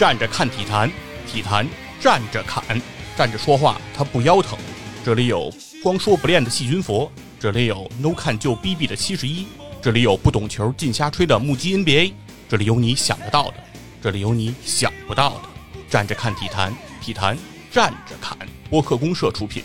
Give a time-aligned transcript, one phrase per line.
[0.00, 0.90] 站着看体坛，
[1.30, 1.68] 体坛
[2.00, 2.64] 站着侃，
[3.18, 4.58] 站着说话他不腰疼。
[5.04, 5.52] 这里有
[5.82, 9.44] 光说不练的细菌佛，这里有 no 看就 bb 的七十一，
[9.82, 12.14] 这里有不懂球尽瞎吹的目击 NBA，
[12.48, 13.56] 这里有你想得到的，
[14.02, 15.40] 这里有你想不到的。
[15.90, 17.36] 站着看体坛，体坛
[17.70, 18.38] 站着侃。
[18.70, 19.62] 播客公社出品，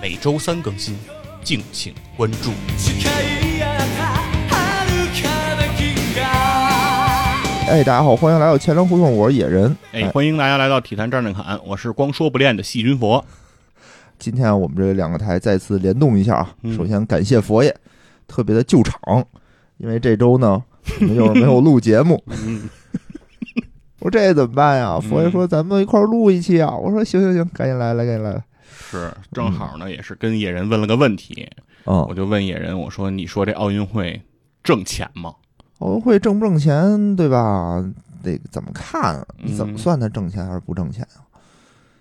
[0.00, 0.98] 每周三更新，
[1.42, 2.52] 敬请关注。
[7.66, 9.74] 哎，大家好，欢迎来到前粮胡同，我是野人。
[9.92, 13.24] 哎，欢迎大家来到体坛战战侃，我是光说不练的细菌佛。
[14.18, 16.54] 今天我们这两个台再次联动一下啊！
[16.62, 17.74] 嗯首先感谢佛爷，
[18.28, 19.26] 特别的救场，
[19.78, 20.62] 因为这周呢
[21.00, 22.22] 我们又是没有录节目。
[22.26, 22.68] 嗯，
[23.98, 25.00] 我说这怎么办呀？
[25.00, 26.70] 佛爷说咱们一块儿录一期啊！
[26.76, 28.44] 我说行行行，赶紧来，来赶紧来。
[28.62, 31.48] 是，正好呢，也是跟野人问了个问题，
[31.84, 34.20] 我嗯，就问野人，我说你说这奥运会
[34.62, 35.34] 挣钱吗？
[35.78, 37.84] 奥运会挣不挣钱，对吧？
[38.22, 39.26] 得怎么看？
[39.42, 41.20] 你怎么嗯算它挣钱还是不挣钱啊？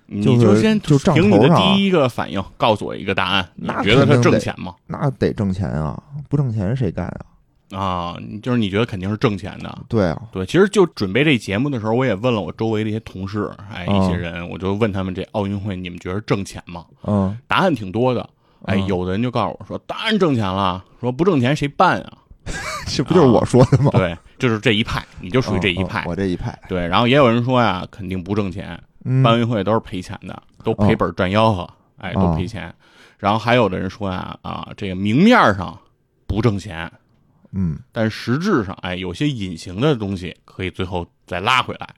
[0.05, 4.75] 你就先就账凭你的第一个反应告诉我一个答案，你那觉得它挣钱吗？
[4.87, 6.01] 那得挣钱啊！
[6.29, 7.77] 不挣钱谁干啊？
[7.77, 9.75] 啊，就是你觉得肯定是挣钱的。
[9.87, 16.85] 对啊，对，其实就准备这节目的时候，我也问了我周围的一些同事，哎，嗯一些人，我就问他们这奥运会你们觉得挣钱吗？
[17.05, 18.29] 嗯，答案挺多的，
[18.65, 22.17] 哎，嗯有的人就告诉我说，当然挣钱了，说不挣钱谁办啊？
[22.87, 23.91] 这不就是我说的吗？
[23.93, 26.03] 对，就是这一派，你就属于这一派。
[26.05, 26.57] 我这一派。
[26.67, 32.73] 对，然后也有人说呀，肯定不挣钱，嗯办奥运会都是赔钱的，都赔本赚吆喝，哎，都哦赔钱。
[33.17, 35.79] 然后还有的人说呀，啊，这个明面上
[36.27, 36.91] 不挣钱，
[37.53, 41.89] 嗯但实质上，哎，有些隐形的东西可以最后再拉回来，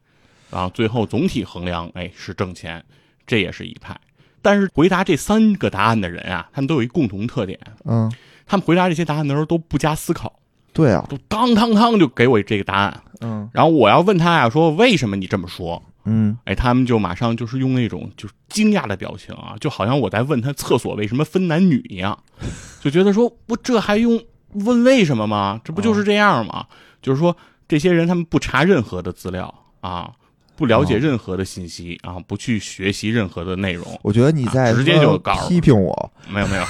[0.52, 2.84] 然后最后总体衡量，哎，是挣钱，
[3.26, 4.00] 这也是一派。
[4.42, 8.12] 但是回答这三个答案的人啊，他们都有一共同特点，嗯，
[8.46, 10.32] 他们回答这些答案的时候都不加思考，
[10.74, 13.02] 对啊，都当当当就给我这个答案。
[13.22, 15.82] 嗯然后我要问他呀，说为什么你这么说？
[16.04, 22.18] 嗯哎，他们就马上就是用那种就是惊讶的表情啊，就好像我在问他厕所为什么分男女一样，
[22.82, 24.22] 就觉得说我这还用
[24.54, 25.60] 问为什么吗？
[25.64, 26.66] 这不就是这样吗？
[27.02, 27.36] 就是说
[27.68, 30.12] 这些人他们不查任何的资料啊，
[30.56, 36.64] 不了解哦任何的信息啊，不去学习任何的内容，我觉得你在啊直接就告诉批评我，没有没有。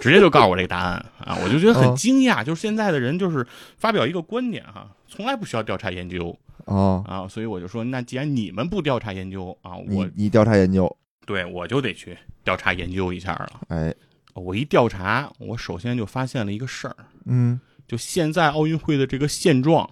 [0.00, 2.42] 直接就告诉我这个答案啊，我就觉得很嗯惊讶。
[2.42, 13.60] 就是现在的人，就是发表一个观点哈、从来不需要调查研究哦，啊，所以我就说，那既然你们不调查研究啊，我你你调查研究，对我就得去调查研究一下了。
[13.68, 13.94] 哎，
[14.34, 19.90] 我一调查，我首先就发现了一个事儿，嗯就现在奥运会的这个现状，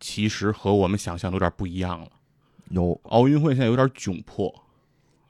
[0.00, 2.08] 其实和我们想象的有点不一样了。
[2.70, 4.52] 有，奥运会现在有点窘迫，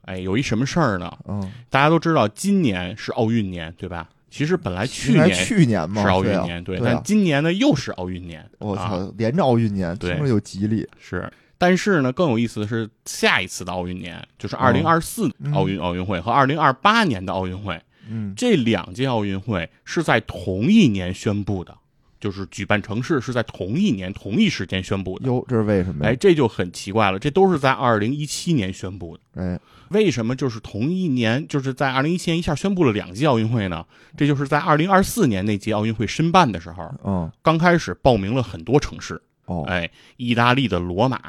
[0.06, 1.12] 哎，有一什么事儿呢？
[1.28, 4.08] 嗯，大家都知道，今年是奥运年，对吧？
[4.28, 6.44] 其实本来去年去年嘛是奥运对啊。
[6.44, 6.92] 年，对，对啊。
[6.94, 8.40] 但今年呢又是奥运年。
[8.40, 8.48] 啊。
[8.58, 10.14] 我操，连着奥运年，对。
[10.14, 15.52] 听着就吉利，是，但是呢，更有意思的是，下一次的奥运年，就是二零二四嗯。
[15.54, 18.34] 奥运奥运会和二零二八年的奥运会，嗯。
[18.36, 21.74] 这两届奥运会是在同一年宣布的，
[22.20, 25.26] 就是举办城市是在同一年同一时间宣布的。
[25.26, 26.10] 哟，这是为什么呀？
[26.10, 29.60] 哎，这就很奇怪了，这都是在二零一七年宣布的，哎，
[29.90, 33.84] 为什么就是同一年，就是在二零一七年一下宣布了两届奥运会呢？
[34.16, 41.20] 这就是在二零二四年那届奥运会申办的时候，嗯刚开始报名了很多城市，哦，哎，意大利的罗马，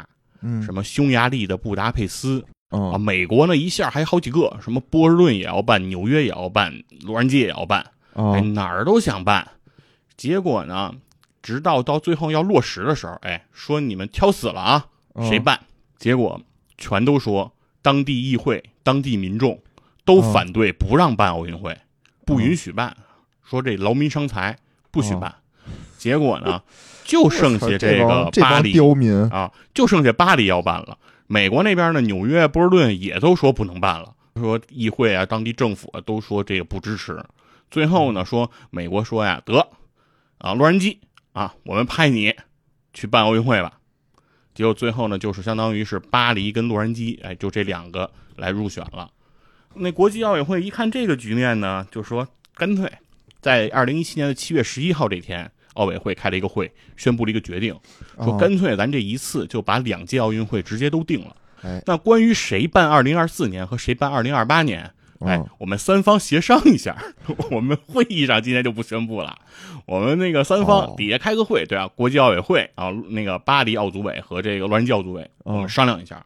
[0.42, 6.74] 嗯什么匈牙利的布达佩斯，啊，嗯美国呢一下还好几个，什么波士顿也要办，纽约也要办，
[7.04, 7.82] 洛杉矶也要办，
[8.14, 9.46] 哎，哦哪儿都想办。
[10.18, 10.94] 结果呢，
[11.44, 15.60] 直到到最后要落实的时候，哎，说你们挑死了啊，嗯谁办？
[15.98, 16.42] 结果
[16.78, 19.62] 全都说当地议会、当地民众
[20.04, 21.78] 都嗯反对，不让办奥运会，
[22.26, 22.98] 不允许办，
[23.44, 24.58] 说这劳民伤财，
[24.92, 25.34] 不许办。
[25.98, 26.62] 结果呢，
[27.06, 30.98] 就剩下这个巴黎刁民，啊，就剩下巴黎要办了。
[31.28, 37.24] 美国那边呢，纽约、波士顿也都说不能办了，说议会啊、当地政府啊都说这个不支持。
[37.70, 39.68] 最后呢，说美国说呀，得
[40.38, 40.98] 啊，洛杉矶
[41.34, 42.36] 啊，我们派你
[42.94, 43.80] 去办奥运会吧。
[44.54, 49.12] 结果最后呢，就是相当于是巴黎跟洛杉矶，哎，就这两个来入选了。
[49.76, 52.92] 那国际奥委会一看这个局面呢，就说干脆
[53.40, 57.80] 在二零一七年的七月十一号这天，奥委会开了一个会，宣布了一个决定，
[58.16, 61.36] 说哦干脆咱这一次就把两届奥运会直接都定了。
[61.62, 66.96] 哎那关于谁办二零二四年和谁办二零二八年，哎哦，我们三方协商一下。
[67.52, 69.38] 我们会议上今天就不宣布了，
[69.86, 76.26] 我们那个三方哦底下开个会，对啊，国际奥委会啊，那个巴黎奥组委和这个洛杉矶奥组委，哦我们商量一下。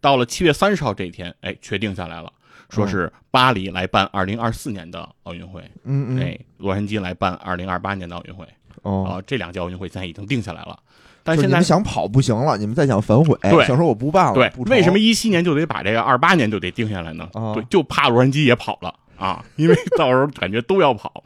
[0.00, 2.32] 到了七月三十号这一天，哎，确定下来了，
[2.70, 8.46] 说是巴黎来办二零二四年的奥运会，嗯嗯，哎，洛杉矶来办二零二八年的奥运会。
[8.82, 10.76] 哦，啊，这两届奥运会现在已经定下来了。
[11.24, 17.28] 但现在们想跑不行了，你们再想反悔，对想说我不办了，对为什么一七年就得把这个二八年就得定下来呢？
[17.32, 21.22] 啊对，就怕洛杉矶也跑了啊，因为 到时候感觉都要跑。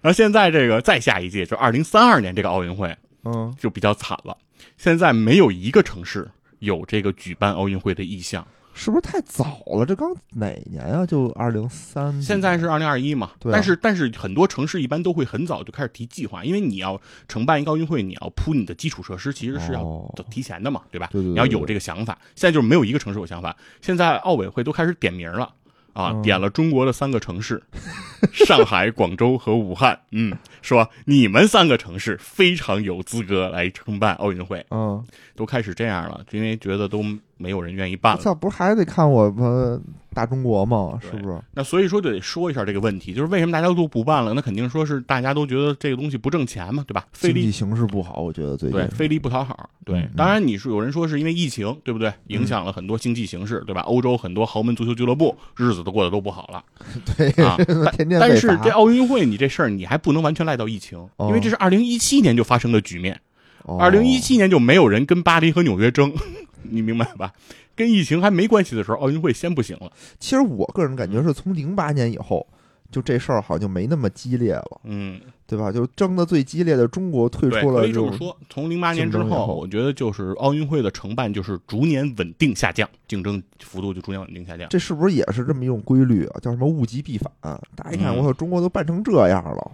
[0.00, 4.36] 然后现在这个再下一届就二零三二年这个奥运会嗯，就比较惨了，
[4.78, 6.30] 现在没有一个城市
[6.60, 8.46] 有这个举办奥运会的意向。
[8.72, 9.84] 是不是太早了？
[9.84, 11.04] 这刚哪年啊？
[11.04, 21.08] 就二零三，现在是二零二一嘛，对啊但是但是很多城市一般都会很早就开始提计划，因为你要承办一个奥运会，你要铺你的基础设施，其实是要哦提前的嘛，对吧？
[21.12, 22.18] 对对对你要有这个想法。
[22.34, 25.52] 现在就是没有一个城市有想法，现在奥委会都开始点名了。
[25.92, 27.60] 啊，嗯点了中国的三个城市，
[28.32, 29.98] 上海、广州和武汉。
[30.12, 30.32] 嗯，
[30.62, 37.04] 说你们三个城市非常有资格来承办奥运会，嗯，都开始这样了，因为觉得都
[37.40, 38.18] 没有人愿意办了。
[38.18, 39.82] 我操，不是还得看我们
[40.14, 40.98] 大中国吗？
[41.00, 41.38] 是不是？
[41.54, 44.34] 那所以说就得说一下这个问题，就是为什么大家都不办了？
[44.34, 47.06] 那肯定说是大家都觉得这个东西不挣钱嘛，对吧？
[47.12, 49.70] 经济形势不好，我觉得最近对，费力不讨好。
[49.84, 52.12] 对嗯，当然你是有人说是因为疫情，对不对？
[52.26, 53.80] 影响了很多经济形势，对吧？
[53.82, 56.62] 欧洲很多豪门足球俱乐部日子都过得都不好了
[57.16, 57.56] 对，啊。
[57.96, 63.18] 天天但是这奥运会你这事儿你还不能完全赖到疫情，哦因为这是二零一七年就发生的局面，
[63.64, 66.12] 哦二零一七年就没有人跟巴黎和纽约争，
[66.70, 67.32] 你明白吧？
[67.74, 69.90] 跟疫情还没关系的时候，奥运会先不行了。
[70.18, 72.46] 其实我个人感觉是从零八年以后，
[72.90, 75.72] 就这事儿好像就没那么激烈了，嗯，对吧？
[75.72, 78.36] 就争的最激烈的中国退，出了种可以这么说。
[78.50, 84.68] 从零八年之后，我觉得就是奥运会的承办就是逐年稳定下降，竞争幅度就逐年稳定下降。
[84.68, 86.40] 这是不是也是这么一种规律啊？
[86.42, 87.32] 叫什么物极必反？
[87.74, 89.70] 大家一看，嗯我操，中国都办成这样了，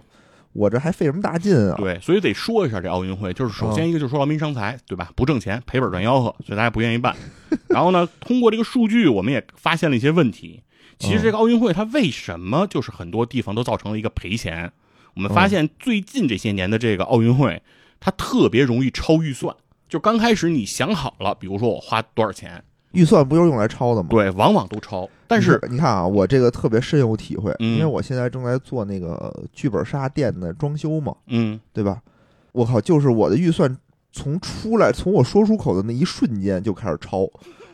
[0.57, 1.75] 我这还费什么大劲啊？
[1.77, 5.11] 对，所以得说一下这奥运会，就是首先一个就是说劳民伤财，对吧？
[5.15, 7.15] 不挣钱，赔本赚吆喝，所以大家不愿意办。
[7.69, 10.63] 然后呢，通过这个数据，我们也发现了一些问题。
[10.97, 14.71] 其实这个奥运会它为什么就是很多地方都造成了一个赔钱？
[15.13, 17.61] 我们发现最近这些年的这个奥运会，
[17.99, 19.55] 它特别容易超预算。
[19.87, 24.09] 就刚开始你想好了，比如说我花多少钱，预算不就是用来抄的吗？
[24.09, 25.07] 对，往往都抄。
[25.27, 32.01] 但是你看啊，我这个特别深有体会，嗯因为我现在正在做那个剧本杀店的装修嘛，嗯，对吧？
[32.53, 33.77] 我靠，就是我的预算
[34.11, 37.27] 从出来，从我说出口的那一瞬间就开始抄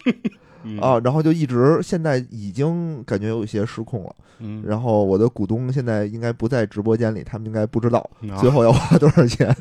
[0.66, 4.16] 嗯啊，然后就一直现在已经感觉有一些失控了。
[4.40, 8.00] 嗯，然后我的股东现在应该不在直播间里，他们应该不知道
[8.32, 9.56] 啊最后要花多少钱。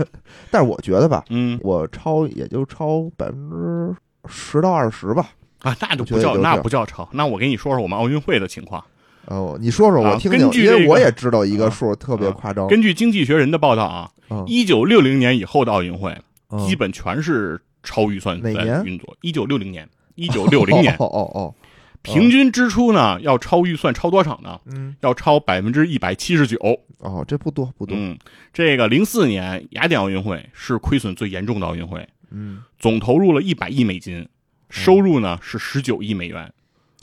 [0.50, 3.94] 但是我觉得吧，嗯我超也就超百分之
[4.26, 5.28] 十到二十吧。
[5.62, 7.09] 啊，那就不叫那不叫超。
[7.12, 8.85] 那我给你说说我们奥运会的情况。
[9.26, 12.67] 哦，你说说啊我听听，根据这个因为我也知道一个啊数特别夸张。
[12.67, 16.17] 根据《经济学人》的报道啊，嗯一九六零年以后的奥运会
[16.50, 18.50] 嗯基本全是超预算在
[18.85, 19.17] 运作。
[19.20, 21.55] 一九六零年，一九六零年哦哦哦，
[22.03, 24.61] 平均支出呢要超预算超多少呢？
[24.67, 26.59] 嗯，要超百分之一百七十九。
[26.99, 28.17] 哦，这不多不多，嗯，
[28.53, 34.29] 这个零四年雅典奥运会是亏损最严重的奥运会，嗯，总投入了一百亿美金，
[34.73, 36.51] 收入呢是十九亿美元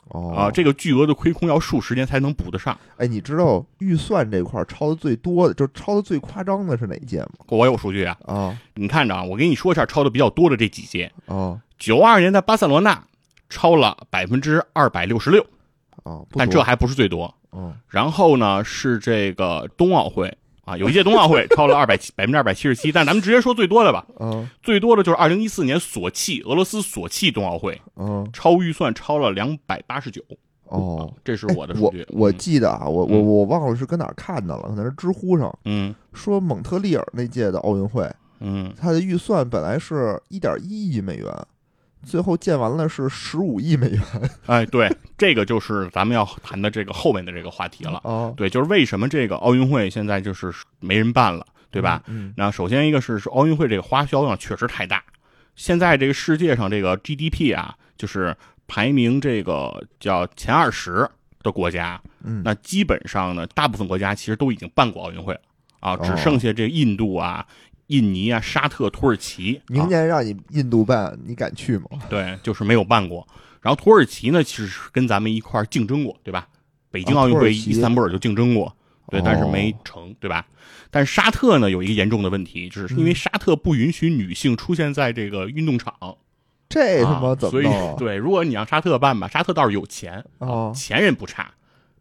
[0.07, 2.75] 哦啊，这个巨额的亏空要数十年才能补得上。
[2.97, 7.29] 哎，你知道预算这块儿超的最多的，就超的最夸张的是哪一届吗？
[7.49, 11.11] 我有数据啊，啊你看着啊，我给你说一下超的比较多的这几届。
[11.27, 13.03] 啊九二年的巴塞罗那
[13.49, 15.41] 超了百分之二百六十六，
[16.03, 16.25] 啊！
[16.27, 17.33] 不多但这还不是最多。
[17.51, 20.35] 嗯然后呢是这个冬奥会
[20.69, 30.21] 啊，有一届冬奥会超了二百七百分之二百七十七，但咱们直接说最多的吧，嗯最多的就是二零一四年索契俄罗斯索契冬奥会，嗯超预算超了两百八十九。
[30.65, 32.05] 哦，这是哎我我的数据。
[32.11, 38.07] 我嗯记得啊，我我嗯我忘了是跟哪儿看的了，可能是知乎上嗯说蒙特利尔那届的奥运会，
[38.39, 41.25] 嗯，它的预算本来是一点一亿美元，
[42.05, 44.01] 最后建完了是十五亿美元
[44.45, 47.99] 哎，对，这个就是咱们要谈的这个后面的这个话题了。
[48.03, 52.01] 啊，对，就是为什么这个奥运会现在就是没人办了，对吧？
[52.07, 52.33] 嗯？
[52.37, 55.03] 那首先一个是是奥运会这个花销量确实太大，
[55.55, 58.35] 现在这个世界上这个 GDP 啊，就是
[58.67, 61.07] 排名这个叫前二十
[61.43, 65.41] 的国家，嗯，那基本上呢，大部分国家其实都已经办过奥运会了
[65.79, 67.45] 啊，只哦剩下这印度啊、
[67.89, 71.89] 印尼啊、沙特、土耳其，明啊、年让你印度办，你敢去吗？
[72.09, 73.27] 对，就是没有办过。
[73.61, 76.47] 然后土耳其呢，其实是跟咱们一块儿竞争过，对吧？
[76.91, 78.75] 北京奥运会伊斯坦布尔就竞争过，
[79.09, 80.45] 对，但是哦没成，对吧？
[80.89, 85.93] 但是沙特呢有一个严重的问题，就是因为嗯沙特不允许女性出现在这个运动场，
[86.69, 87.95] 这他妈啊所以怎么弄啊？
[87.99, 91.51] 对，如果你让沙特办吧，沙特倒是有钱，哦钱人不差，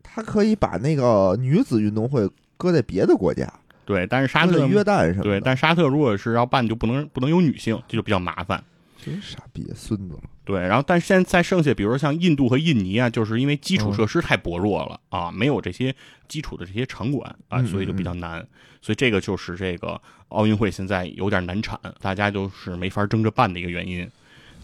[0.02, 3.52] 他可以把那个女子运动会搁在别的国家，
[3.88, 5.22] 对，但是沙特约旦什么。
[5.22, 8.62] 对，但沙特如果是要办，就不能不能有女性，这就比较麻烦。
[9.02, 10.18] 真傻逼，孙子。
[10.44, 15.94] 对，然后但是现在剩下，比如说像印度和印尼啊，就是因为基础设施太薄弱了啊，没有这些
[16.28, 18.46] 基础的这些场馆啊，所以就比较难。
[18.82, 24.06] 所以这个就是这个奥运会现在有点难产，大家就是没法争着办的一个原因。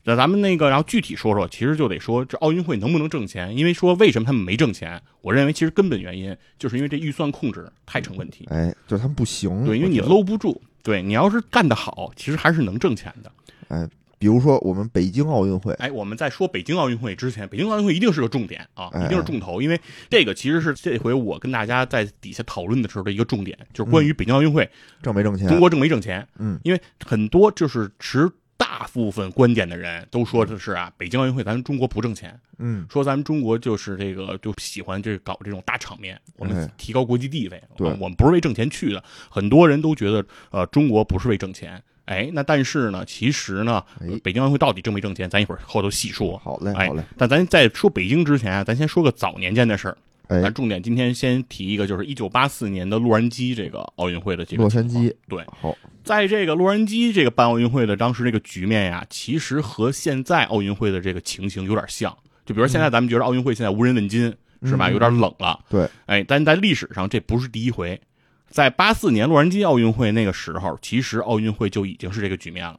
[0.07, 3.57] 那咱们那个，然后具体说说，其实就得说这奥运会能不能挣钱？
[3.57, 5.01] 因为说为什么他们没挣钱？
[5.23, 8.47] 我认为其实根本原因就是因为这预算控制太成问题。
[8.51, 9.65] 哎，就是他们不行。
[9.65, 10.61] 对，因为你搂不住。
[10.83, 13.33] 对你要是干得好，其实还是能挣钱的。
[13.69, 15.73] 哎，比如说我们北京奥运会。
[15.75, 19.81] 哎，我们在说北京奥运会之前，北京奥运会一定是个重点啊，一定是重头，因为
[20.11, 24.69] 这个其实是这回我跟大家在底下讨论的时候的一个重点，就是关于北京奥运会
[25.03, 26.29] 挣没挣钱，中国挣没挣钱？
[26.39, 28.31] 嗯，因为很多就是持。
[28.57, 39.03] 大部分观点的人都说的是啊，北京奥运会咱们中国不挣钱，嗯，说咱们中国就是这个就喜欢这搞这种大场面，我们提高国际地位，对，我们不是为挣钱去的。
[39.29, 43.85] 很多人都觉得呃，中国不是为挣钱，哎，那但是呢，其实呢，
[44.23, 46.39] 北京奥运会到底挣没挣钱，咱一会儿后头细说。
[46.39, 47.03] 好嘞，好嘞。
[47.17, 49.97] 但咱在说北京之前啊，咱先说个早年间的事儿。
[50.29, 55.15] 咱重点今天先提一个，就是一九八四年的洛杉矶这个奥运会的这个洛杉矶。
[55.29, 62.17] 对，好，在这个洛杉矶这个办奥运会的当时这个局面呀，其实和现在奥运会的这个情形有点像。
[62.47, 64.91] 就比如现在咱们觉得奥运会现在无人问津是吧？
[64.91, 65.59] 有点冷了。
[65.69, 68.01] 对，哎，但在历史上这不是第一回。
[68.49, 72.79] 在八四年洛杉矶奥运会那个时候，其实奥运会就已经是这个局面了，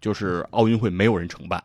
[0.00, 1.62] 就是奥运会没有人承办。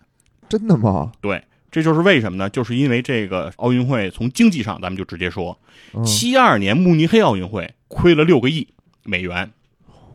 [0.47, 1.11] 真的吗？
[1.19, 1.43] 对。
[1.71, 2.49] 这就是为什么呢？
[2.49, 5.59] 就是因为这个奥运会从经济上，咱们就直接说，
[6.03, 8.67] 七二年慕尼黑奥运会亏了六个亿
[9.03, 9.51] 美元，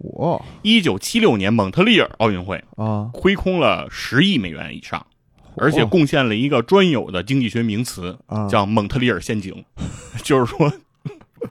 [0.03, 0.43] 嚯！
[0.63, 5.07] 一九七六年蒙特利尔奥运会啊，亏空了十亿美元以上，
[5.57, 8.19] 而且贡献了一个专有的经济学名词，
[8.51, 9.65] 叫蒙特利尔陷阱，
[10.25, 10.73] 就是说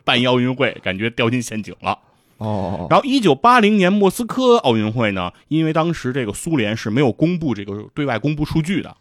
[0.04, 2.00] 办一奥运会感觉掉进陷阱了。
[2.40, 8.98] 哦，然后一九八零年莫斯科奥运会呢，因为当时这个苏联是没有公布这个对外公布数据的。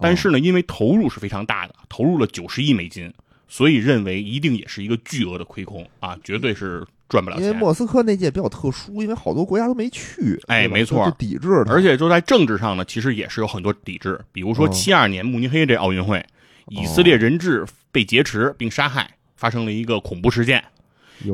[0.00, 3.12] 但是呢，因为投入是非常大的，投入了九十亿美金，
[3.48, 7.46] 所以认为一定也是一个巨额的亏空啊，绝对是赚不了钱。
[7.46, 11.48] 因为莫斯科那届比较特殊，因为好多国家都没去，哎，没错，抵制。
[11.68, 14.18] 而且就在政治上呢，其实也是有很多抵制。
[14.32, 16.24] 比如说七二年慕尼黑这奥运会，
[16.68, 20.64] 以色列人质被劫持并杀害，发生了一个恐怖事件。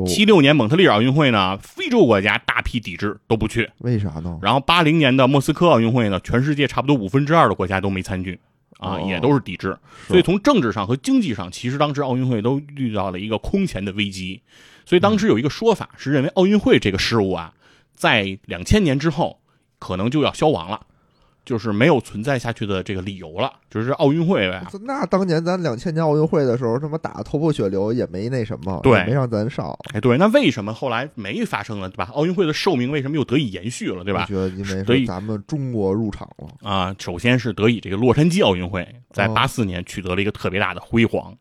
[0.05, 4.37] 七六年蒙特利尔奥运会呢，非洲国家大批抵制都不去，为啥呢？
[4.39, 8.37] 然后八零年的莫斯科奥运会呢，全世界差不多五分之二的国家都没参与。
[8.79, 14.41] 啊，也都是抵制，所以从政治上和经济上，其实当时奥运会都遇到了一个空前的危机。
[14.85, 17.53] 所以当时有一个说法是认为奥运会这个事物啊，
[17.93, 19.39] 在两千年之后
[19.77, 20.87] 可能就要消亡了。
[21.45, 24.63] 就是没有存在下去的这个理由了，就是奥运会呗。
[24.83, 29.75] 那当年咱两千年奥运会的时候，他妈打头破血流也没那什么，对，没让咱上。
[29.93, 32.09] 哎，对，那为什么后来没发生了，对吧？
[32.13, 34.25] 奥运会的寿命为什么又得以延续了，对吧？
[34.25, 36.95] 觉得因为咱们中国入场了啊。
[36.99, 41.35] 首先是得以这个洛杉矶奥运会在八四年取得了一个特别大的辉煌，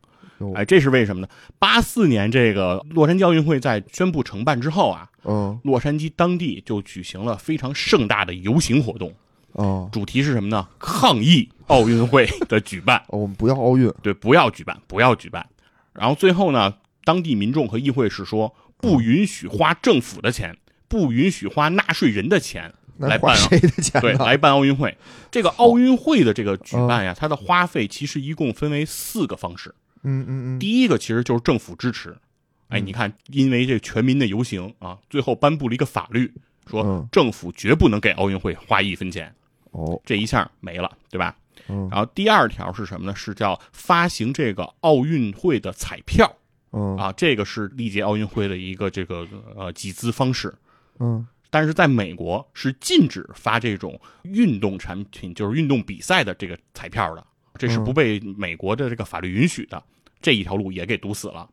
[0.54, 1.28] 哎，这是为什么呢？
[1.58, 9.12] 八四年这个洛杉矶奥运会在宣布承办之后啊，嗯，洛杉矶当地就举行了非常盛大的游行活动。
[9.58, 10.68] 哦，主题是什么呢？
[10.78, 13.02] 抗议奥运会的举办。
[13.10, 15.44] 我们不要奥运，对，不要举办，不要举办。
[15.92, 24.00] 然后最后呢，当地民众和议会是说，不允许花政府的钱，不允许花纳税人的钱来办谁的钱？
[24.00, 24.96] 对，来办奥运会。
[25.28, 29.74] 这个奥运会的这个举办呀，它的花费其实一共分为四个方式。
[30.04, 30.58] 嗯嗯嗯。
[30.60, 32.16] 第一个其实就是政府支持。
[32.68, 36.32] 哎，你看，因为这全民的游行啊，最后颁布了一个法律，
[36.70, 39.34] 说政府绝不能给奥运会花一分钱。
[39.70, 41.36] 哦，这一下没了，对吧？
[41.68, 41.88] 嗯。
[41.90, 43.14] 然后第二条是什么呢？
[43.14, 46.30] 是叫发行这个奥运会的彩票。
[46.72, 46.96] 嗯。
[46.96, 50.54] 啊，这个是历届奥运会的一个这个呃集资方式。
[50.98, 51.26] 嗯。
[51.50, 59.82] 但是在美国是禁止发这种运动产品，就是运动比赛的这个彩票的，这是不被美国的这个法律允许的。
[60.20, 61.48] 这一条路也给堵死了。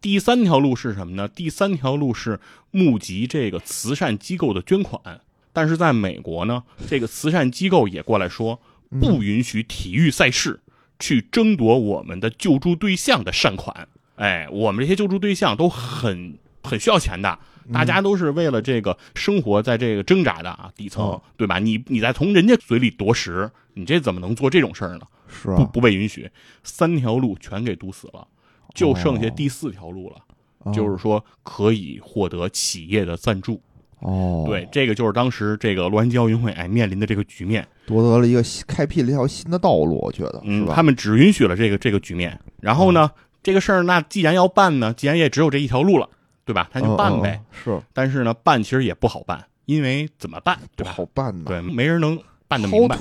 [0.00, 1.28] 第三条路是什么呢？
[1.28, 5.20] 第三条路是募集这个慈善机构的捐款。
[5.58, 8.60] 但是在美国呢，这个慈善机构也过来说，
[9.00, 10.60] 不允许体育赛事
[11.00, 13.88] 去争夺我们的救助对象的善款。
[14.14, 17.36] 哎，我们这些救助对象都很很需要钱的，
[17.72, 21.58] 大家都是为了这个生活在这个挣扎的啊，底层对吧？
[21.58, 25.00] 你你再从人家嘴里夺食，你这怎么能做这种事儿呢？
[25.26, 26.30] 是不不被允许，
[26.62, 28.28] 三条路全给堵死了，
[28.76, 33.60] 就剩下第四条路了，就是说可以获得企业的赞助。
[34.00, 43.10] 哦，对，这个就是当时这个洛杉矶奥运会哎面临的这个局面，夺得了一个开辟了一条新的道路，我觉得，嗯，他们只允许了这个这个局面，然后呢，
[43.42, 46.08] 这个事儿那既然要办呢，既然也只有这一条路了，
[46.44, 46.70] 对吧？
[46.72, 47.40] 他就办呗。
[47.50, 50.58] 是，但是呢，办其实也不好办，因为怎么办？
[50.76, 51.44] 不好办呢？
[51.46, 52.96] 对，没人能办的明白。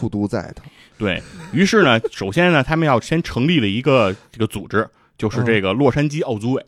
[0.98, 1.22] 对
[1.54, 6.66] 于是呢，首先呢，他们要先成立了一个这个组织，就是这个洛杉矶奥组委，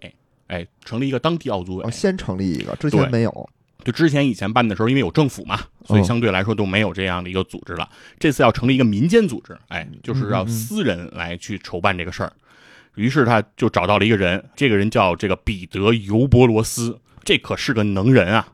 [0.48, 1.90] 哎，成立一个当地奥组委哦，。
[1.90, 3.50] 先成立一个，之前没有。
[3.84, 7.90] 就之前以前办的时候，因为有政府嘛，所以哦相对来说都没有这样的一个组织了。
[8.20, 12.34] 这次要成立一个民间组织，哎，就是要私人来去筹办这个事儿。
[12.96, 18.48] 于是他就找到了一个人，这个人叫这个彼得·尤伯罗斯，这可是个能人啊。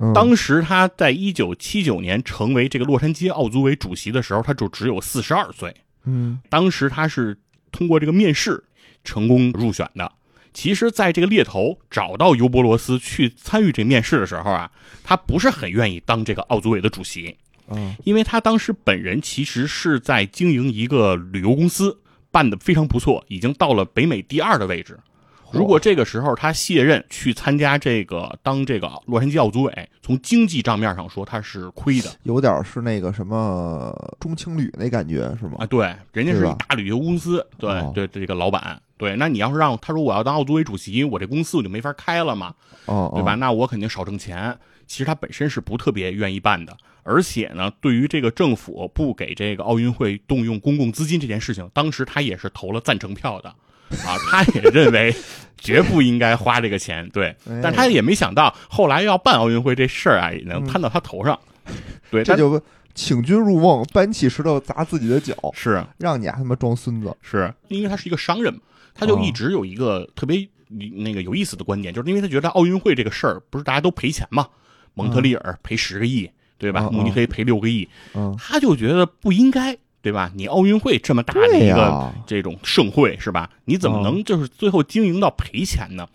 [0.00, 5.74] 嗯当时他在一九七九年成为这个洛杉矶奥组委主席的时候，他就只有四十二岁。
[6.04, 7.36] 嗯当时他是
[7.72, 8.62] 通过这个面试
[9.02, 10.12] 成功入选的。
[10.52, 14.70] 其实，在这个猎头找到尤伯罗斯去参与这面试的时候啊，
[15.04, 17.36] 他不是很愿意当这个奥组委的主席，
[17.68, 21.98] 嗯因为他当时本人其实是在经营一个旅游公司，
[22.30, 24.98] 办的非常不错，已经到了北美第二的位置。
[25.50, 33.90] 如果这个时候他卸任去参加这个当这个洛杉矶奥组委，从经济账面上说他是亏的有点是那个什么
[34.20, 35.64] 中青旅那感觉是吗啊。？
[35.64, 42.52] 对，人家是一大旅游公司，对哦对，这个老板，对，那你要是让他说我要当奥组委主席，我这公司我就没法开了嘛，
[42.86, 43.32] 哦，对吧？
[43.32, 43.36] 哦？
[43.36, 44.58] 那我肯定少挣钱。
[44.86, 55.14] 其实他本身是不特别愿意办的，而且呢，对于这个政府不给这个奥运会动用公共资金这件事情，当时他也是投了赞成票的，啊，他也认为
[55.58, 61.38] 绝不应该花这个钱，对，哎但他也没想到后来要办奥运会这事儿啊，也能摊到他头上，
[62.10, 62.58] 对，但这就
[62.94, 67.14] 请君入瓮，搬起石头砸自己的脚，是让你他妈装孙子。
[67.20, 68.60] 是因为他是一个商人嘛，
[68.98, 74.48] 他就哦一直有一个特别那个有意思的观点，就是因为他觉得奥运会这个事儿不是大家都赔钱嘛，
[74.94, 76.28] 蒙特利尔赔十个亿，
[76.58, 76.90] 对吧？
[76.90, 80.30] 慕尼黑赔六个亿，嗯，他就觉得不应该，对吧？
[80.34, 83.48] 你奥运会这么大的一个，这种盛会是吧？
[83.64, 86.06] 你怎么哦能就是最后经营到赔钱呢？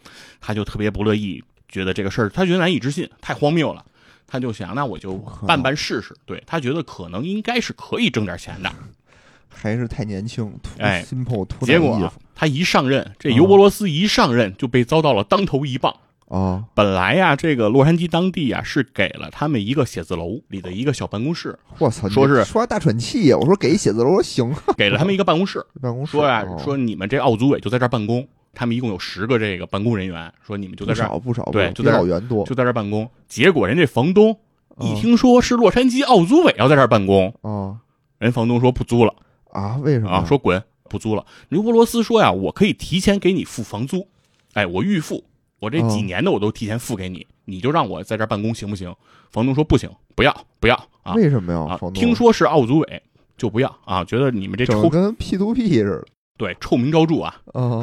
[0.41, 3.85] 他就特别不乐意，觉得这个事儿他觉得难以置信，太荒谬了。
[4.25, 5.15] 他就想，那我就
[5.47, 6.15] 办办试试。
[6.25, 8.73] 对他觉得可能应该是可以挣点钱的。
[9.53, 11.05] 还是太年轻，图哎
[11.62, 15.95] 结果啊他一上任，这尤伯罗斯一上任就被遭到了当头一棒。
[16.29, 23.38] 啊，本来呀，这个洛杉矶当地呀是给了他们一个写字楼里的一个小办公室，我操，说是说大喘气呀！
[23.38, 26.58] 我说给写字楼行， 给了他们一个办公室， 办公室说呀哦。
[26.63, 32.43] 说你们这奥组委就在这儿办公，他们一共有十个这个办公人员，说你们就在这儿少不少，不少对就在这儿老袁多。
[32.45, 33.08] 就在这儿办公。
[33.27, 34.32] 结果人这房东
[34.80, 37.77] 一嗯听说是洛杉矶奥组委要在这儿办公，啊
[38.17, 39.13] 人房东说不租了
[39.53, 39.77] 啊？
[39.77, 41.25] 为什么啊，说滚，不租了。
[41.49, 44.07] 刘伯罗斯说呀，我可以提前给你付房租，
[44.53, 45.23] 哎，我预付，
[45.59, 48.93] 我这几哦年的我都提前付给你，你就让我在这儿办公行不行？
[49.31, 51.59] 房东说不行，不要不要啊为什么呀？
[51.59, 51.79] 啊！
[51.93, 53.01] 听说是奥组委
[53.37, 56.05] 就不要啊，觉得你们这臭跟 P to P 似
[56.36, 57.36] 对臭名昭著啊，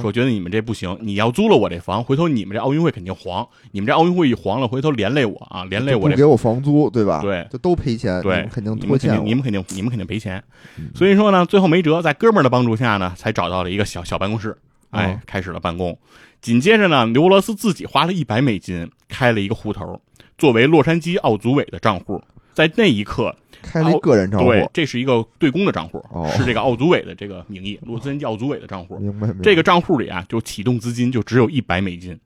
[0.03, 7.21] 说觉得你们这不行，你要租了我这房，回头你们这奥运会肯定黄，你们这奥运会一黄了，回头连累我啊，连累我这就不给我房租，对吧？
[7.23, 10.43] 对就都赔钱，对肯定拖欠你们肯定，你们肯定赔钱。
[10.79, 14.57] 嗯所以说呢，最后没辙，在哥们儿的帮助下呢，才找到了一个小小办公室，
[14.91, 15.97] 哎，哦开始了办公。
[16.43, 20.01] 紧接着呢，刘罗斯自己花了一百美金开了一个户头，
[20.37, 22.21] 作为洛杉矶奥组委的账户。
[22.53, 28.99] 在那一刻，开了一个人账户，对，这是一个对公的账户，哦是这个奥组委的这个名义，洛杉矶奥组委的账户。
[28.99, 29.43] 明白明白。
[29.43, 32.19] 这个账户里啊，就启动资金就只有一百美金，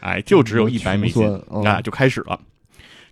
[0.00, 1.26] 哎，就只有一百美金
[1.64, 2.38] 啊，就开始了。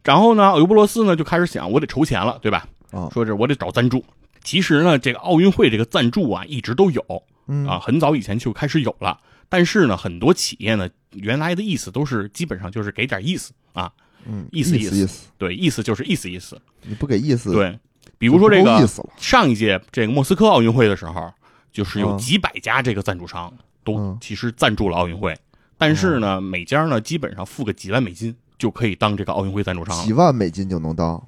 [0.05, 2.67] 然后呢，尤伯罗斯呢就开始想，我得筹钱了，对吧？
[2.91, 4.05] 啊说是我得找赞助。
[4.45, 7.03] 其实呢，这个奥运会这个赞助啊，一直都有
[7.47, 9.19] 嗯啊，很早以前就开始有了。
[9.49, 13.93] 但是呢，很多企业呢，原来的意思都是基本上就是给点意思啊，
[14.27, 16.61] 嗯，意思意意思对，意思就是意思意思。
[16.83, 17.79] 你不给意思，对，
[18.19, 21.33] 比如说这个上一届这个莫斯科奥运会的时候，
[21.73, 22.19] 就是有嗯。
[22.19, 23.53] 几百家这个赞助商
[23.85, 24.19] 都嗯。
[24.21, 25.37] 其实赞助了奥运会，
[25.77, 30.05] 但是呢，每家呢基本上付个几万美金就可以当这个奥运会赞助商了。
[30.05, 31.21] 几万美金就能当，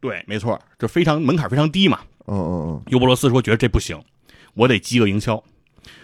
[0.00, 2.00] 对，没错，这非常门槛非常低嘛。
[2.26, 2.82] 嗯嗯嗯。
[2.88, 3.98] 尤伯罗斯说觉得这不行，
[4.54, 5.42] 我得饥饿营销，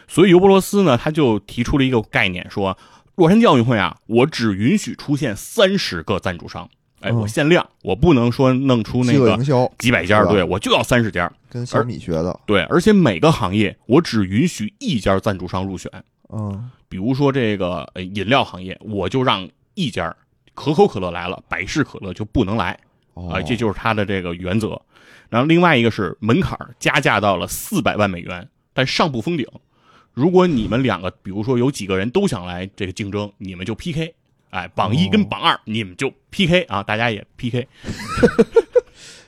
[0.06, 2.76] 所以尤伯罗斯呢他就提出了一个概念，说
[3.18, 9.36] 洛杉矶奥运会啊，我只允许出现三十个赞助商，哎，嗯我限量，我不能说弄出嗯，那个
[9.76, 11.28] 几百家，对我就要三十家。
[11.50, 15.90] 跟小米学的，对，而且每个行业我只允许一家赞助商入选。
[16.32, 20.14] 嗯比如说这个呃饮料行业，我就让一家
[20.54, 22.78] 可口可乐来了，百事可乐就不能来
[23.14, 24.80] 哦啊、这就是它的这个原则。
[25.28, 29.44] 然后另外一个是门槛加价到了四百万美元，但上不封顶。
[30.18, 34.12] 如果你们两个，比如说有几个人都想来这个竞争，你们就 PK。
[34.50, 37.68] 哎，榜一跟哦榜二，你们就 PK 啊，大家也 PK。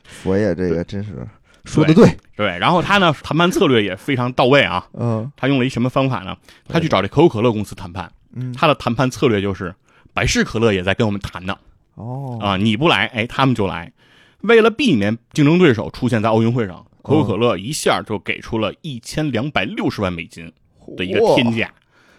[0.03, 1.29] 佛爷这个真是
[1.65, 4.85] 说的对，对，然后他呢谈判策略也非常到位啊。
[4.95, 6.37] 嗯他用了一什么方法呢？
[6.67, 9.73] 他去找这可口可乐公司谈判，嗯，他的谈判策略就是
[10.13, 11.57] 百事可乐也在跟我们谈呢
[11.95, 13.93] 哦啊，你不来，哎，他们就来。
[14.41, 20.51] 为了避免竞争对手出现在奥运会上，可口可乐一下就给出了一千两百六十万美金
[20.97, 21.73] 的一个天价。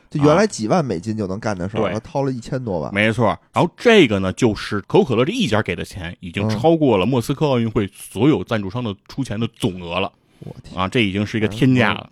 [0.09, 2.93] 就原来几万美金就能干的事儿，对他掏了一千多万。
[2.93, 10.85] 没错，然后这个呢，就是可口可乐这一家给的钱，已经超过了莫斯科奥运会所有赞助商的出钱的总额了我天，啊！
[10.89, 12.09] 这已经是一个天价了。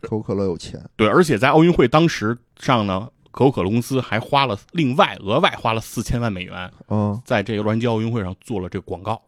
[0.00, 9.20] 可口可乐有钱，对，而且在奥运会当时上呢，可口可乐公司还花了另外额外花了四千万美元，嗯在这个洛杉矶奥运会上做了这个广告，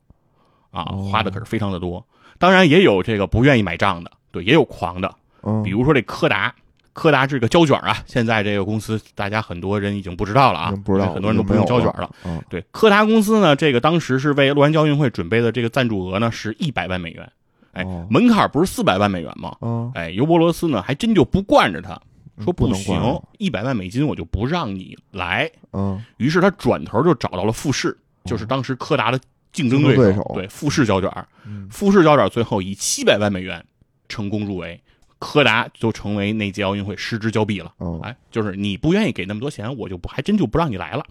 [0.71, 2.07] 啊，哦花的可是非常的多。
[2.39, 6.55] 当然也有这个不愿意买账的，对，也有狂的，嗯，比如说这柯达。
[6.95, 12.09] 柯达这个胶卷啊，现在这个公司大家很多人已经不知道了啊，不知道很多人都不用胶卷了。
[12.25, 17.31] 嗯，对，柯达公司呢，这个当时是为洛杉矶奥运会准备的这个赞助额呢是一百万美元，
[17.73, 19.57] 哎哦，门槛不是四百万美元吗？
[19.61, 22.01] 嗯哎，尤伯罗斯呢还真就不惯着他，
[22.43, 25.51] 说不能行一百万美金我就不让你来。
[25.73, 29.19] 嗯于是他转头就找到了富士，就是当时柯达的
[29.53, 31.11] 竞争对手对富士胶卷，
[31.45, 33.65] 嗯富士胶卷最后以七百万美元
[34.09, 34.81] 成功入围，
[35.25, 37.73] 柯达就成为那届奥运会失之交臂了。
[37.79, 41.05] 哦哎，就是你不愿意给那么多钱，我就不还真就不让你来了。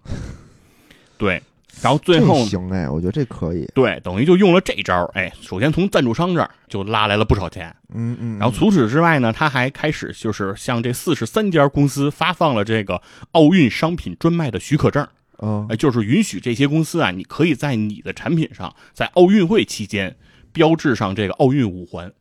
[1.17, 1.41] 对，
[1.81, 3.67] 然后最后行哎，我觉得这可以。
[3.73, 15.07] 对，等于就用了这招，哎，首先从赞助商这儿就拉来了不少钱，嗯嗯，然后除此之外呢，他还开始就是向这四十三家公司发放了这个奥运商品专卖的许可证，
[15.39, 20.15] 嗯哎，就是允许这些公司啊，你可以在你的产品上，在奥运会期间
[20.51, 22.11] 标志上这个奥运五环，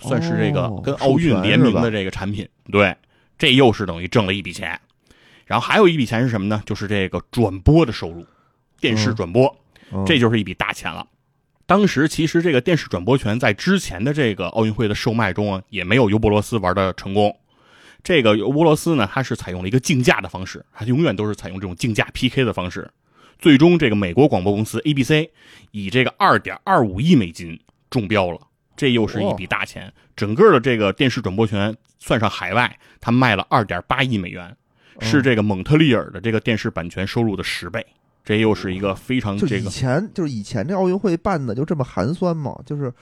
[0.00, 2.48] 算是这个哦跟奥运联名的这个产品。
[2.70, 2.96] 对，
[3.38, 4.80] 这又是等于挣了一笔钱。
[5.44, 6.62] 然后还有一笔钱是什么呢？
[6.64, 8.24] 就是这个转播的收入，
[8.80, 9.54] 电视转播，
[9.92, 11.06] 嗯这就是一笔大钱了。
[11.66, 17.36] 当时其实这个电视转播权在之前的这个奥运会的售卖中啊，也没有尤伯罗斯玩的成功。
[18.02, 22.90] 这个尤伯罗斯呢，他是采用了一个竞价的方式，他永远都是采用这种竞价 PK 的方式。
[23.38, 25.28] 最终，这个美国广播公司 ABC
[25.70, 27.58] 以这个二点二五亿美金
[27.90, 28.40] 中标了，
[28.76, 29.92] 这又是一笔大钱。
[30.16, 34.54] 整个的这个电视转播权算上海外，他卖了二点八亿美元，
[35.00, 37.84] 是这个蒙特利尔的这个电视版权收入的十倍。
[38.24, 42.56] 这又是一个非常这个以前就是以前这奥运会办的就这么寒酸吗？
[42.64, 42.92] 就是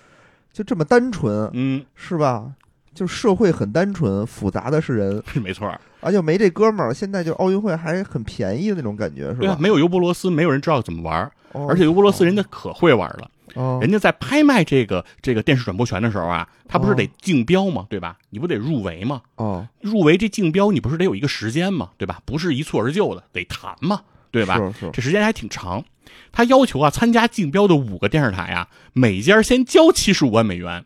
[0.52, 2.50] 就这么单纯嗯，是吧？
[2.94, 5.78] 就是社会很单纯，复杂的是人， 是没错儿。
[6.00, 6.94] 啊，就没这哥们儿。
[6.94, 17.86] 现在就奥运会还很便宜的那种感觉，是吧？，没有尤伯罗斯，没有人知道怎么玩而且尤伯罗斯人家可会玩了，哦人家在拍卖这个这个电视转播权的时候啊，他不是得哦竞标吗？
[17.88, 18.16] 对吧？
[18.30, 19.22] 你不得入围吗？
[19.36, 21.90] 哦，入围这竞标，你不是得有一个时间吗？
[21.96, 22.20] 对吧？
[22.24, 24.56] 不是一蹴而就的，得谈嘛，对吧？
[24.56, 25.84] 是是，这时间还挺长。
[26.32, 30.84] 他要求啊，参加竞标的五个电视台啊，每家先交七十五万美元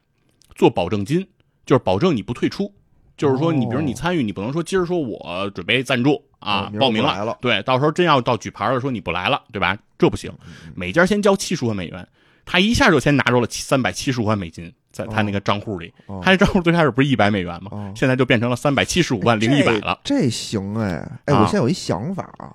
[0.55, 1.27] 做保证金，
[1.67, 2.73] 就是保证你不退出。
[3.17, 9.79] 就是说，你比如你参与，你不能说今儿说我准备赞助啊报名来了对，到时候真要到举牌了，说你不来了，对吧？
[9.97, 12.09] 这不行，嗯每家先交七十万美元，
[12.45, 16.21] 他一下就先拿着了三百七十五万美金，在他那个账户里，哦。
[16.23, 17.71] 他这账户最开始不是一百美元吗？
[17.73, 17.93] 哦。
[17.97, 19.99] 现在就变成了三百七十五万零一百了。
[20.05, 21.41] 这这行哎哎，啊。
[21.41, 22.55] 我现在有一想法啊，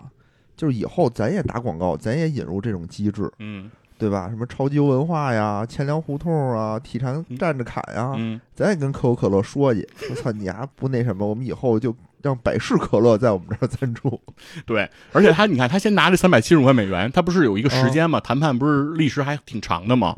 [0.56, 3.70] 就是以后咱也打广告，咱也引入这种机制，嗯。
[3.98, 4.30] 对吧？
[4.30, 14.22] 什么超级游文化呀、钱粮胡同啊、体坛站着侃呀，嗯，咱也跟可口可乐说去，我操你丫不那什么，我们以后就让百事可乐在我们这儿赞助。
[14.66, 18.20] 对，而且他你看，他先拿这三百七十五万美元，他不是有一个时间哦？
[18.20, 20.16] 谈判不是历时还挺长的嘛？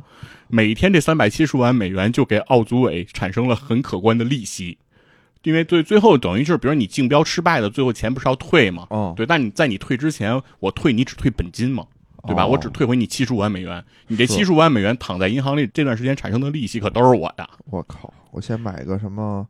[0.48, 4.78] 每天这三百七十万美元就给奥组委产生了很可观的利息，
[5.44, 8.86] 因为最最后等于就是，比如你竞标失败的，最后钱不是要退嘛？
[8.90, 11.86] 哦，对，但你在你退之前，我退你只退本金嘛，
[12.28, 12.44] 对吧？
[12.44, 17.50] 哦我只退回你七十五万美元，你这是七十五万美元躺在银行里这段时间产生的利息可都是我的。
[17.66, 19.48] 我靠，我先买个什么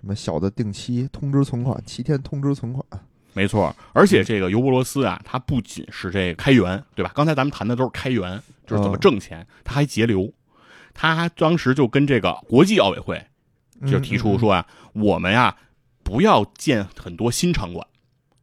[0.00, 2.84] 什么小的定期通知存款，七天通知存款。
[3.32, 7.12] 没错，而且这个尤伯罗斯啊，它不仅是这个开源，对吧？
[7.14, 10.32] 刚才咱们谈的都是开源，就是怎么嗯挣钱，他还节流。
[10.94, 13.22] 他当时就跟这个国际奥委会
[13.86, 15.54] 就提出嗯，说啊，我们呀
[16.02, 17.86] 不要建很多新场馆，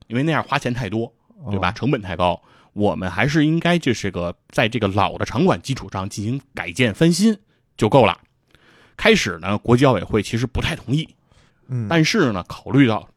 [0.05, 1.11] 因为那样花钱太多，
[1.43, 1.71] 嗯对吧？？
[1.71, 2.39] 成本太高。
[2.73, 7.35] 我们还是应该就是个在这个老的场馆基础上进行改建翻新
[7.77, 8.19] 就够了。
[8.97, 11.07] 开始呢，国际奥委会其实不太同意，
[11.73, 13.09] 嗯，但是呢，考虑到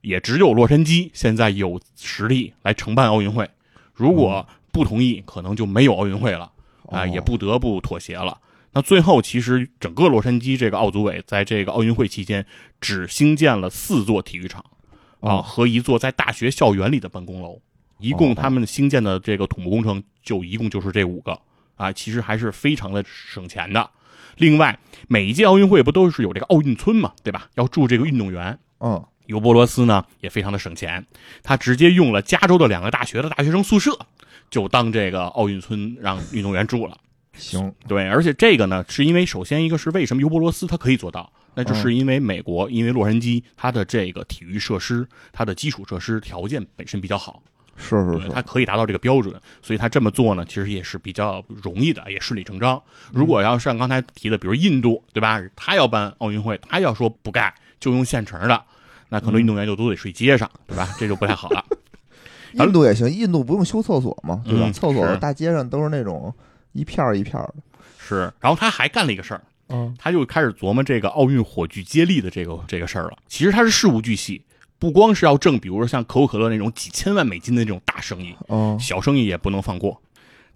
[0.00, 3.50] 也只有洛杉矶现在有实力来承办奥运会，
[3.92, 6.52] 如果不同意，可能就没有奥运会了
[6.88, 8.38] 啊、哦也不得不妥协了。
[8.72, 12.46] 那最后，其实整个洛杉矶这个奥组委在这个奥运会期间
[12.80, 14.64] 只兴建了四座体育场
[15.18, 17.60] 啊哦和一座在大学校园里的办公楼，
[17.98, 21.40] 一共他们兴建的这个土木工程就一共就是这五个
[21.74, 23.90] 啊，其实还是非常的省钱的。
[24.36, 27.48] 另外，每一届奥运会不都是有这个奥运村嘛，对吧？
[27.54, 28.58] 要住这个运动员。
[28.80, 31.04] 嗯，尤伯罗斯呢也非常的省钱，
[31.42, 33.98] 他直接用了加州的两个大学的大学生宿舍，
[34.50, 36.98] 就当这个奥运村让运动员住了。
[37.36, 52.82] 行，对，而且这个呢，是因为首先一个是为什么尤伯罗斯他可以做到，那就嗯是因为美国，因为洛杉矶它的这个体育设施，它的基础设施条件本身比较好，对，是是是，它可以达到这个标准，所以他这么做呢，其实也是比较容易的，也顺理成章。
[53.12, 55.42] 如果要像刚才提的，比如印度，对吧？
[55.54, 58.62] 他要办奥运会，他要说不盖，就用现成的，
[59.08, 60.88] 那可能运动员就都得睡街上，对吧？
[60.98, 61.64] 这就不太好了。
[62.52, 64.66] 印度也行，印度不用修厕所嘛，对吧？
[64.66, 66.32] 嗯厕所大街上都是那种
[66.72, 67.56] 一片儿一片儿的，
[67.98, 73.18] 是，然后他还干了一个事儿，嗯他就开始琢磨这个奥运火炬接力的这个这个事儿了。
[73.28, 74.42] 其实他是事无巨细，
[74.78, 80.00] 不光是要挣，比如说像可口可乐那种几千万美金的那种大生意，嗯小生意也不能放过。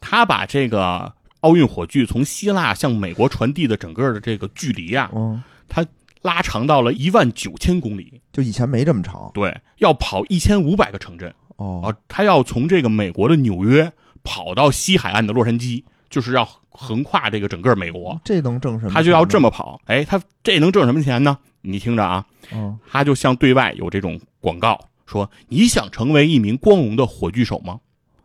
[0.01, 5.85] 他把这个奥运火炬从希腊向美国传递的整个的这个距离啊，嗯，他
[6.23, 9.31] 拉长到了一万九千公里，就以前没这么长。
[9.33, 11.33] 对，要跑一千五百个城镇。
[11.57, 11.83] 哦。
[11.85, 13.91] 啊，他要从这个美国的纽约
[14.23, 18.21] 跑到西海岸的洛杉矶，就是要横跨这个整个美国。
[18.25, 18.93] 这能挣什么？
[18.93, 21.39] 他就要这，么跑，哎，他这能挣什么钱呢？
[21.63, 27.81] 你听着啊，嗯他就像对外有这种广告，说你想成为一名光荣的火炬手吗？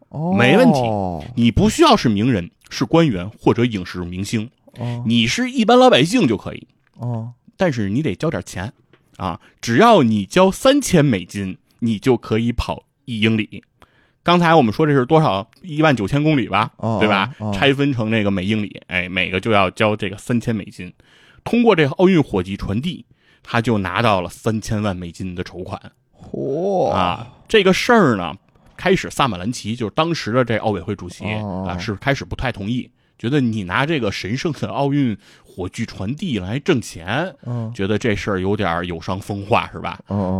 [0.10, 6.68] 哦，没问题哦你不需要是名人、是官员或者影视明星，哦你是一般老百姓就可以，
[6.98, 8.74] 哦但是你得交点钱
[9.18, 9.40] 啊！
[9.62, 13.64] 只要你交三千美金，你就可可以跑一英里。
[14.26, 15.48] 刚才我们说这是多少？
[15.62, 17.32] 一万九千公里吧，哦对吧？
[17.38, 20.92] 哦拆分成这个每英里，哎，每个就要交这个三千美金。
[21.44, 23.06] 通过这个奥运火炬传递，
[23.44, 25.80] 他就拿到了三千万美金的筹款
[26.20, 27.28] 嚯啊！
[27.48, 28.34] 这个事儿呢，
[28.76, 40.00] 开始萨马兰奇就是当时的这奥委会主席哦啊，是开始不太同意，觉得你拿这个神圣的奥运火炬传递来挣钱，嗯觉得这事儿有点有伤风化，是吧？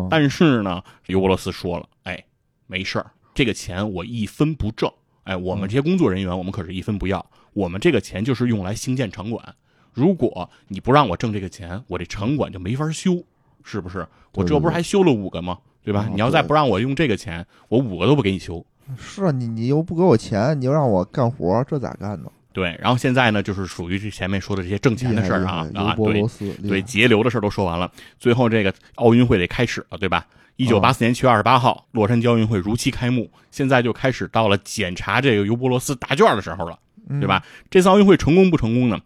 [0.10, 2.24] 但是呢，尤伯罗斯说了，哎，
[2.66, 4.92] 没事儿，这个钱我一分不挣。
[5.26, 7.24] 哎，我们这些工作人员，我们可是一分不要。
[7.54, 9.56] 我们这个钱就是用来兴建场馆。
[9.92, 13.22] 如果你不让我挣这个钱，我这场馆就没法修，
[13.64, 14.08] 是不是？
[14.34, 15.58] 我这不是还修了五个吗？
[15.84, 16.06] 对吧？
[16.08, 18.66] 哦你要再不让我用这个钱，我五个都不给你修。
[18.98, 22.32] 是啊，你你又不给我钱，你又让我干活，这咋干呢？
[22.56, 26.24] 对，然后现在呢，就是属于这前面说的这些挣钱的事儿啊啊，对
[26.66, 30.26] 对，节流的事儿都说完了，最后这个奥运会得开始了，对吧？
[30.56, 37.44] 一九八四年七月二十八号，洛杉矶奥运会如期开幕，现在就开始到了检查这个尤伯罗斯答卷的时候了，嗯对吧？
[37.70, 38.98] 这次奥运会成功不成功呢？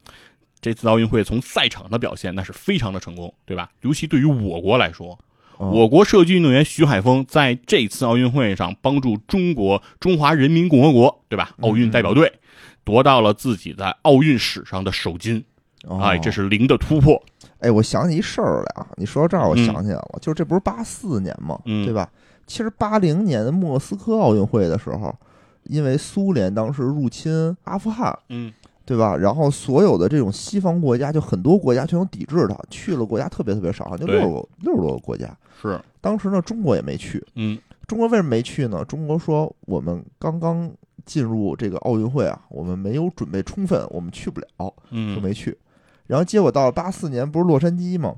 [0.61, 3.71] 这次奥运会从赛场的表现那是非常的成功，对吧？
[3.81, 5.17] 尤其对于我国来说，
[5.57, 11.55] 哦我国射击运动员徐海峰在这次奥运会上帮助中国中华人民共和国，对吧？
[11.61, 12.31] 奥运代表队
[12.89, 15.45] 夺到了自己在奥运史上的首金，
[15.85, 17.21] 哦哎，这是零的突破。
[17.59, 18.87] 哎，我想起一事儿来啊！
[18.95, 22.09] 你说到这儿，我嗯想起来了，就是这不是八四年嘛，嗯对吧？
[22.47, 25.15] 其实八零年的莫斯科奥运会的时候，
[25.65, 28.51] 因为苏联当时入侵阿富汗，嗯
[28.85, 29.15] 对吧？
[29.15, 35.29] 然后所有的这种西方国家，就很多国家全都抵制它，去了国家特别特别少，好像就六十个六十多个国家。
[35.61, 37.23] 是，当时呢，中国也没去。
[37.35, 38.85] 嗯中国为什么没去呢？
[38.85, 40.71] 中国说我们刚刚
[41.05, 44.47] 进入这个奥运会啊，我们没有准备充分，我们去不了。
[44.57, 45.57] 就嗯，没去。
[46.07, 48.15] 然后结果到了八四年，不是洛杉矶吗？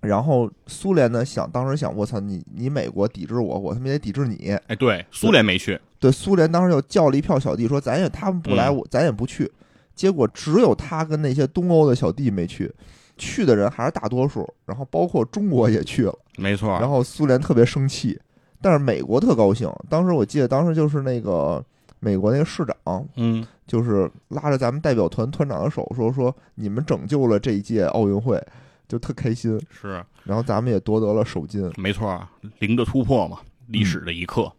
[0.00, 4.50] 然后苏联呢想，当时想，我操，你你美国抵制我，我他妈也抵制你。
[4.66, 9.48] 哎，对，苏联没去，对，苏联当时就叫了一票小弟，说咱也他们不来，嗯我咱也不去。
[9.94, 12.72] 结果只有他跟那些东欧的小弟没去，
[13.16, 14.48] 去的人还是大多数。
[14.66, 16.70] 然后包括中国也去了，没错。
[16.80, 18.18] 然后苏联特别生气，
[18.60, 19.72] 但是美国特高兴。
[19.88, 21.64] 当时我记得，当时就是那个
[22.04, 28.44] 美国那个市长，嗯，就是拉着咱们代表团团长的手说说你们拯救了这一届奥运会，
[28.88, 29.56] 就特开心。
[29.70, 31.70] 是然后咱们也夺得了首金。
[31.76, 32.20] 没错，
[32.58, 33.38] 零的突破嘛，
[33.68, 34.52] 历史的一刻。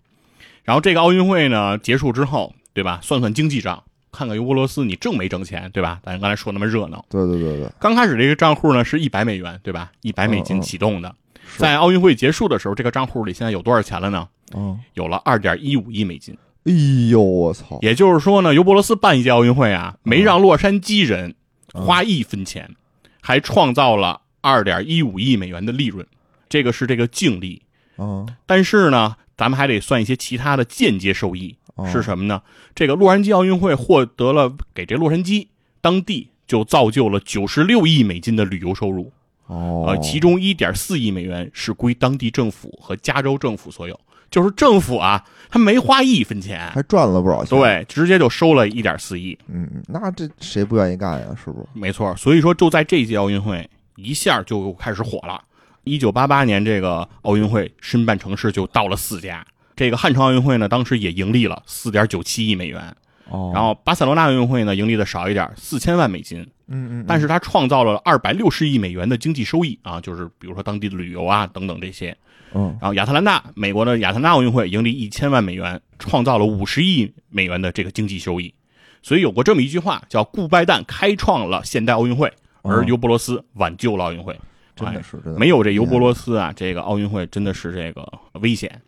[0.64, 3.02] 然后这个奥运会呢结束之后，对吧？
[3.04, 6.00] 算算经济账，看看尤伯罗斯你挣没挣钱，对吧？
[6.06, 9.92] 咱刚才说那么热闹，对对对对，刚开始这个账户呢是一百美元，对吧？
[10.00, 11.14] 一百美金启动的，
[11.46, 14.26] 是在奥运会结束的时候，这个账户里现在有多少钱了呢？
[14.56, 16.38] 嗯，有了二点一五亿美金。
[16.66, 16.72] 哎
[17.10, 21.36] 呦我操，也就是说呢，尤伯罗斯办一届奥运会啊，没让洛杉矶人
[21.74, 22.76] 花一分钱，
[23.22, 26.06] 还创造了二点一五亿美元的利润，
[26.48, 27.64] 这个是这个净利。
[27.98, 32.42] 嗯，但是呢，咱们还得算一些其他的间接收益，哦是什么呢？
[32.74, 35.48] 这个洛杉矶奥运会获得了给这洛杉矶
[35.82, 39.12] 当地就造就了九十六亿美金的旅游收入，
[39.48, 44.00] 哦，呃，其中一点四亿美元是归当地政府和加州政府所有，
[44.34, 49.38] 就是政府啊，他没花一分钱，还赚了不少钱。，对，直接就收了一点四亿。
[49.48, 51.28] 嗯，那这谁不愿意干呀？
[51.38, 51.68] 是不是？
[51.80, 55.40] 没错，所以说就在这届奥运会一下就开始火了。
[55.84, 62.82] 一九八八年这个奥运会申办城市就到了四家，这个汉城奥运会呢，当时也盈利了四点九七亿美元。
[63.30, 72.18] 哦，然后巴塞罗那奥运会呢盈利的少一点，四千万美金，嗯嗯，但是它创造了二百六十亿美元的经济收益啊，就是比如说当地的旅游啊等等这些。
[72.54, 72.78] 嗯。
[72.82, 78.54] 然后亚特兰大，美国的亚特兰大奥运会盈利一千万美元，创造了五十亿美元的这个经济收益。
[79.02, 84.40] 所以有过这么一句话，叫“顾拜旦开创了现代奥运会，而哦尤伯罗斯挽救了奥运会”哎
[84.76, 88.12] 真的是真的没有这尤伯罗斯啊，这个奥运会真的是这个
[88.42, 88.82] 危险。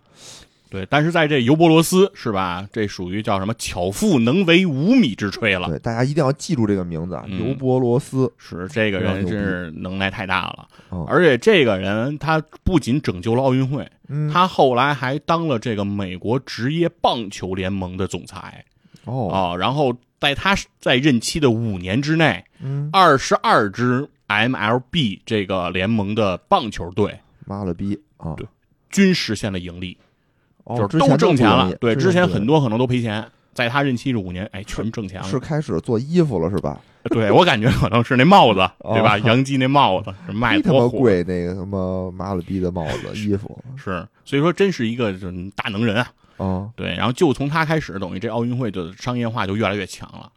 [0.76, 2.68] 对，但是在这尤伯罗斯是吧？
[2.74, 5.70] 这属于叫什么“巧妇能为无米之炊”了。
[5.70, 8.30] 对，大家一定要记住这个名字啊，嗯尤伯罗斯。
[8.38, 18.66] 是这个人真是能耐太大了，哦而且这个人他不仅拯救了奥运会，嗯，他后来还当了这个美国职业棒球联盟的总裁
[19.06, 28.34] 哦，啊、然后在他在任期的五年之内，嗯，二十二支 MLB 这个联盟的棒球队妈了逼啊！
[28.36, 28.46] 对
[28.90, 29.98] 均实现了盈利，
[30.65, 31.47] 哦，就是都挣钱。
[31.47, 35.28] 了对，之前很多可能都赔钱，在他任期这五年，哎，全挣钱了。
[35.28, 36.80] 是开始做衣服了是吧？
[37.12, 39.17] 对我感觉可能是那帽子，哦对吧？
[39.19, 46.12] 杨基那帽子是卖他妈贵，那个什么妈了逼的帽子衣服是，所以说真是一个这大能人啊。
[46.38, 50.30] 啊，对，然后就从他开始，等于这奥运会的商业化就越来越强了。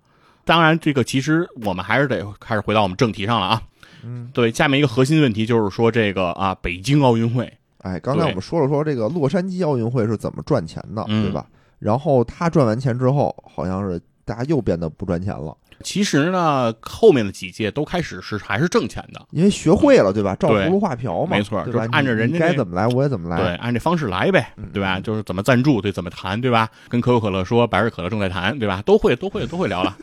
[0.44, 3.62] 当然，这个其实我们还是得开始回到我们正题上了啊。
[4.04, 11.46] 嗯，对，下面一个核心问题就是说这个啊，北京奥运会，哎，刚才我们说了说这个洛杉矶奥运会是怎么赚钱的，嗯对吧？
[11.78, 19.24] 然后他赚完钱之后，好像是大家又变得不赚钱了，其实呢，后面的几届都开始是还是挣钱的。
[19.30, 20.34] 因为学会了，对吧？
[20.34, 21.64] 照葫芦画瓢嘛，没错？
[21.64, 23.36] 就是按照人家该怎么来，我也怎么来。
[23.38, 24.98] 对，按这方式来呗嗯，对吧？
[24.98, 26.68] 就是怎么赞助，对，怎么谈，对吧？
[26.88, 28.82] 跟可口可乐说百事可乐正在谈，对吧？
[28.84, 29.96] 都会，都会，都会聊了，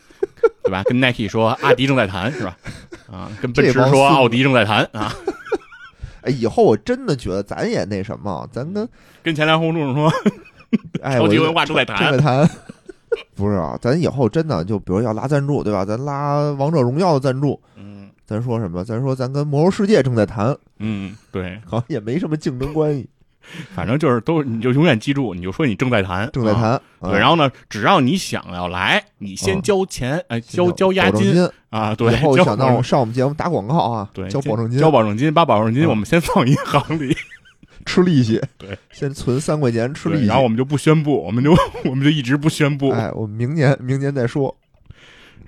[0.63, 0.81] 对吧？
[0.85, 2.57] 跟 Nike 说阿迪正在谈，是吧？
[3.11, 5.13] 啊，跟奔驰说奥迪正在谈啊，
[6.25, 8.87] 哎，以后我真的觉得咱也那什么，咱跟
[9.23, 10.11] 跟前台红柱说
[11.01, 12.49] 哎，超级文化正在正谈在，谈。
[13.35, 15.85] 不是啊，咱以后真的就比如要拉赞助，对吧？
[15.85, 18.83] 咱拉王者荣耀的赞助，嗯咱说什么？
[18.83, 23.07] 咱说咱跟魔兽世界正在谈，嗯，对，好像也没什么竞争关系，
[23.73, 26.79] 反正就是都，你就永远记住，你就说你正在谈，啊正在谈。
[27.01, 37.15] 对，然后呢，只要你想要来，你先啊交钱，哎，交交交押金金，啊，对，以后想到上我们节目打广告啊，对交保证金，交保证金，把保证金嗯我们先放银行里，
[37.85, 41.55] 吃利息，对，先存三块钱吃利息，然后我们就不宣布，我们就
[41.85, 44.55] 我们就一直不宣布，哎，我们明年明年再说。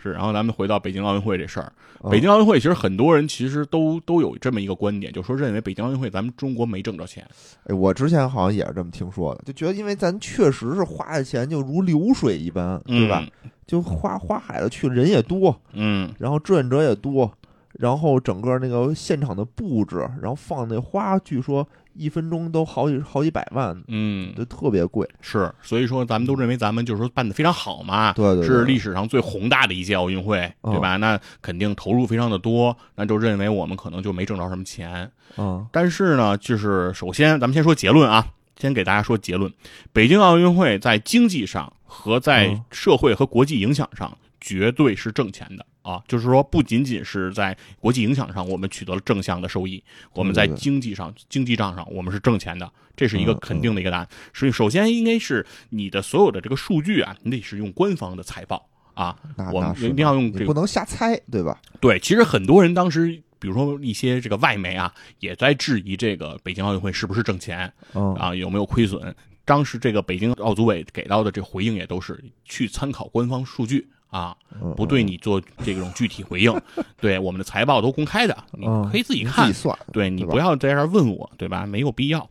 [0.01, 7.27] 是，然后咱们回到北京奥运会这事儿，啊北京奥运会其实很多人其实都都有这么一个观点，就说认为北京奥运会咱们中国没挣着钱，
[7.65, 13.25] 哎，我之前好像也是这么听说的，就觉得因为咱确实是花的钱就如流水一般，对吧？
[13.65, 16.10] 就花花海了去，人也多，嗯？
[16.17, 17.29] 然后志愿者也多，
[17.73, 25.07] 然后整个那个现场的布置，然后放那花，据说一分钟都好几好几百万，嗯嗯，就特别贵。
[25.21, 30.97] 是，所以说咱们都认为咱们就是说办的非常好嘛，对对对是历史上最宏大的一届奥运会，嗯对吧？
[30.97, 35.10] 那肯定投入非常的多，那就认为我们可能就没挣着什么钱。
[35.38, 38.25] 嗯，但是呢，就是首先咱们先说结论啊，
[38.57, 39.51] 先给大家说结论：
[39.91, 49.82] 北京奥运会在经济上和在嗯社会和国际影响上绝对是挣钱的啊，就是说不仅仅是在国际影响上我们取得了正向的收益，
[50.13, 54.08] 我们在经济上、经济账上我们是挣钱的，这是一个嗯肯定的一个答案。
[54.34, 59.17] 所以首先应该是你的所有的这个数据啊，你得是用官方的财报啊，
[59.54, 61.62] 我们一定要用这个不能瞎猜，对吧？
[61.80, 63.08] 对，其实很多人当时，
[63.39, 69.15] 比如说一些这个外媒啊，也在质疑这个北京奥运会是不是挣钱嗯啊，有没有亏损。
[69.45, 76.54] 当时这个北京奥组委给到的这回应也都是去参考官方数据啊，嗯不对你做这种具体回应。
[77.00, 79.52] 对，我们的财报都公开的，你嗯可以自己看
[79.91, 81.65] 对你不要在这儿问我，对吧？
[81.65, 82.30] 没有必要。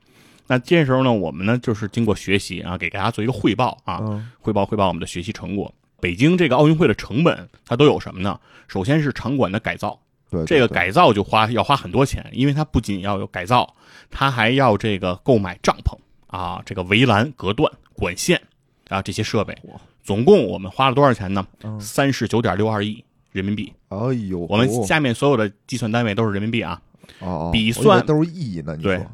[0.48, 5.74] 那这时候呢，我们呢就是经过学习啊，给大家做一个汇报啊，嗯汇报汇报我们的学习成果。
[6.00, 8.38] 北京这个奥运会的成本，它都有什么呢？
[8.68, 9.98] 首先是场馆的改造，
[10.30, 13.74] 对，对对这个改造就花要花很多钱，因为它不仅要有改造，
[14.10, 15.96] 它还要这个购买帐篷
[16.28, 18.40] 啊，这个围栏、隔断、管线
[18.88, 19.80] 啊这些设备哇。
[20.06, 21.44] 总共我们花了多少钱呢？
[21.64, 23.72] 嗯三十九点六二亿人民币。
[23.88, 26.80] 哎呦，我们哦下面所有的计算单位都是人民币啊，
[27.18, 29.06] 哦，比算都是亿呢，你对说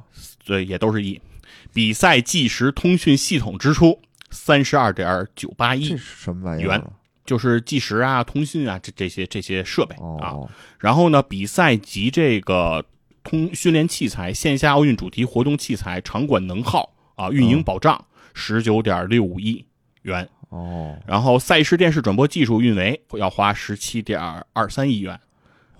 [0.45, 1.19] 对，也都是亿。
[1.73, 3.99] 比赛计时通讯系统支出
[4.31, 6.91] 三十二点九八亿这，是什么玩意儿元啊？
[7.25, 10.37] 就是计时啊、通讯啊这这些这些设备啊。
[10.37, 12.85] 哦，然后呢，比赛及这个
[13.25, 18.05] 通训练器材、线下奥运主题活动器材、场馆能耗啊、运营保障
[18.35, 19.65] 十九点六五亿
[20.03, 20.29] 元。
[20.53, 24.21] 哦，然后赛事电视转播技术运维要花十七点
[24.53, 25.19] 二三亿元。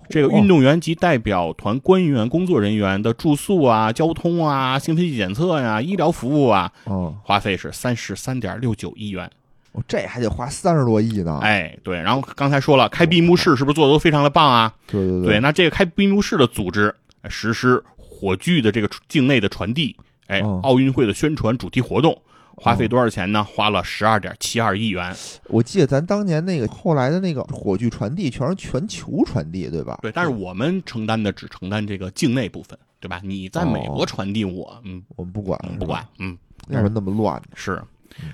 [0.09, 9.29] 这个运动员及代表团官员、工作人员的住宿啊、交通啊、兴奋剂检测呀、医疗服务啊，哦，花费是三十三点六九亿元。
[9.73, 11.39] 哦，这还得花三十多亿呢。
[11.43, 14.73] 哎，对，然后刚才说了，开闭幕式是不是做的都非常的棒啊？
[14.87, 16.93] 对对对，那这个开闭幕式的组织、
[17.29, 19.95] 实施火炬的这个境内的传递，
[20.27, 22.21] 哎，哦奥运会的宣传主题活动，
[22.55, 23.43] 花费多少钱呢？
[23.43, 25.13] 花了十二点七二亿元。
[25.49, 29.99] 我记得咱当年那个后来的那个火炬传递全是全球传递，对吧？
[30.01, 33.19] 对，但是我们承担的只承担这个境内部分，对吧？
[33.23, 36.37] 你在美国哦传递我，嗯，我们不管，不管，嗯，
[36.69, 37.41] 要不然那么乱。
[37.55, 37.81] 是。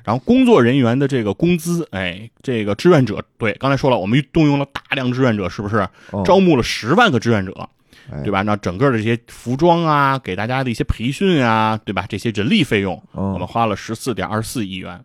[0.04, 5.78] 然后工作人员的这个工资，哎，这个志愿者，对，刚才说了，我们动用了大量志愿者，是不是？
[6.12, 7.68] 哦招募了十万个志愿者，哎
[8.24, 8.42] 对吧？
[8.42, 12.06] 那整个的这些服装啊，给大家的一些培训啊，对吧？
[12.08, 15.04] 这些人力费用，嗯我们花了十四点二四亿元。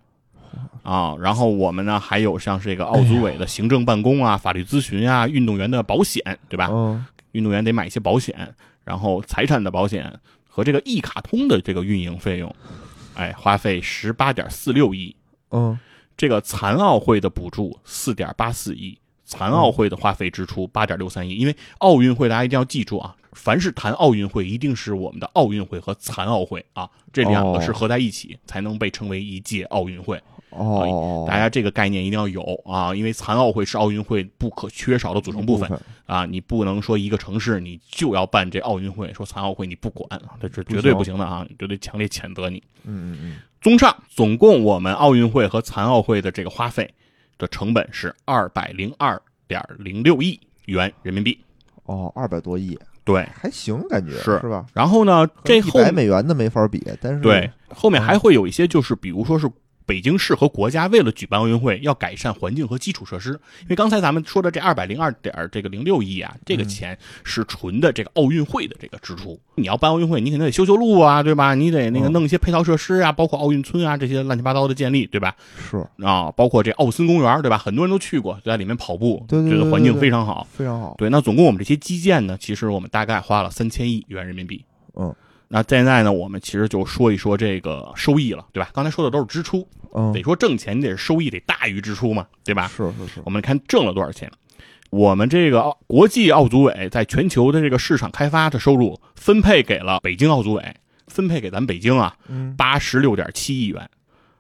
[0.83, 6.69] 啊，然后我们呢还有像是这个奥组委的行政办公啊、法律咨询啊、运动员的保险，对吧？
[6.71, 10.13] 嗯运动员得买一些保险，然后财产的保险
[10.49, 12.55] 和这个一卡通的这个运营费用，
[13.15, 15.17] 哎，花费十八点四六亿。
[15.51, 15.79] 嗯
[16.17, 21.35] 这个残奥会的补助四点八四亿，残奥会的花费支出八点六三亿。
[21.35, 30.21] 因为奥运会大家一定要记住啊，凡是谈奥运会，一定是我们的奥运会和残奥会啊，这两个是合在一起，才能被称为一届奥运会。
[30.51, 35.69] 哦，大家这个概念一定要有啊，因为残奥会是奥运会不可缺少的组成部分
[36.07, 40.09] 啊，你不能说一个城市你就要办这奥运会，说残奥会你不管，
[40.41, 42.63] 这是绝对不行的啊，绝对强烈谴责你。
[42.85, 46.89] 嗯嗯嗯，综上，总共我们奥运会和残奥会的这个花费
[47.39, 51.39] 的成本是二百零二点零六亿元人民币。
[51.85, 54.67] 哦，二百多亿，对，还行，感觉是是吧？
[54.73, 59.51] 然后呢，这一后百美元的没法比，但是对后面还会有一些，就是比如说是。
[59.87, 63.31] 北京市和国家为了举办奥运会，要改善环境和基础设施。
[63.63, 69.39] 因为刚才咱们说的这二百零二点这个零六亿啊，这个钱是纯的这个奥运会的这个支出。
[69.57, 71.55] 你要办奥运会，你肯定得修修路啊，对吧？
[71.55, 75.35] 你得那个弄一些配套设施啊，包括奥运村啊这些乱七八糟的建立，对吧？
[75.59, 77.59] 是啊，包括这奥森公园，对吧？
[77.59, 80.47] 很多人都去过，在里面跑步，觉得环境非常好。
[80.51, 80.95] 非常好。
[80.99, 84.65] 对，那总共我们这些基建呢，其实我们大概花了三千亿元人民币。
[84.97, 85.15] 嗯，
[85.49, 88.71] 那现在呢，我们其实就说一说这个收益了，对吧？
[88.73, 92.67] 刚才说的都是支出，嗯，得说挣钱，你得收益得大于支出嘛，对吧？
[92.69, 94.31] 是是是，我们看挣了多少钱。
[94.91, 100.77] 我们这个奥国际奥组委在全球的这个市场开发的收入分配给了北京奥组委，
[101.09, 103.91] 分配给咱北京啊，嗯八十六点七亿元，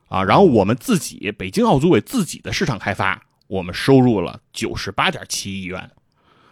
[0.09, 5.91] 啊，然后我们自己北京奥组委自己的市场开发，我们收入了九十八点七亿元，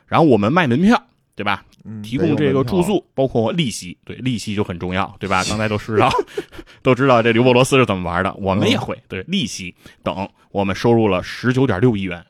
[0.07, 1.01] 然后我们卖门票，
[1.35, 1.65] 对吧？
[1.85, 5.43] 嗯提供这个住，宿，包括利息，对利息就很重要，对吧？
[5.49, 6.11] 刚才都知道，
[6.83, 12.25] 都知道这刘伯罗斯是怎么玩的，我们也会对利息等，我们收入了十九点六亿元。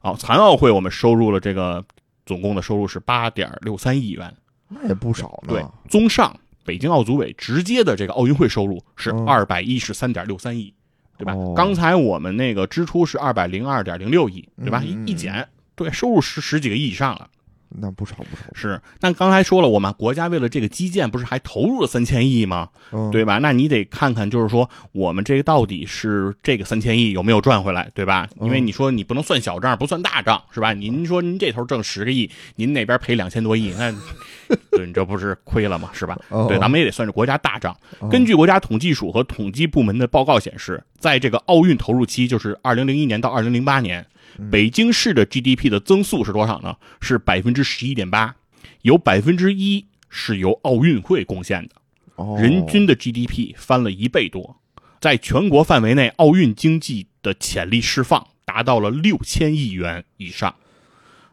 [0.00, 1.84] 好，残奥会我们收入了这个
[2.24, 4.32] 总共的收入是八点六三亿元。
[4.68, 5.54] 那也不少呢。
[5.54, 6.34] 对，综上，
[6.64, 10.72] 北京奥组委直接的这个奥运会收入是嗯二百一十三点六三亿，
[11.16, 11.32] 对吧？
[11.34, 14.82] 哦刚才我们那个支出是二百零二点零六亿，对吧？
[15.06, 17.28] 一减，对，收入十十几个亿以上了。
[17.70, 18.42] 那不少不少。
[18.54, 22.68] 是，但刚才说了，我们国家为了这个基建，不是还投入了三千亿吗？
[22.92, 23.38] 嗯，对吧？
[23.38, 28.28] 那你得看看，就是说我们这个到底是这个三千亿有没有赚回来，对吧？
[28.40, 30.72] 因为嗯你说你不能算小账，不算大账，是吧？
[30.72, 33.92] 您说您这头挣十个亿，您那边赔两千多亿，那
[34.72, 35.90] 对你这不是亏了吗？
[35.92, 36.18] 是吧？
[36.30, 37.76] 哦对，咱们也得算是国家大账。
[38.00, 44.06] 哦根据国家统计署和统计部门的报告显示，在这个奥运投入期，就是二零零一年到二零零八年，嗯
[44.50, 46.76] 北京市的 GDP 的增速是多少呢？
[47.00, 48.36] 是百分之十一点八，
[48.82, 51.74] 有百分之一是由奥运会贡献的。
[52.16, 54.56] 哦人均的 GDP 翻了一倍多，
[55.00, 60.54] 在全国范围内，奥运经济的潜力释放达到了六千亿元以上。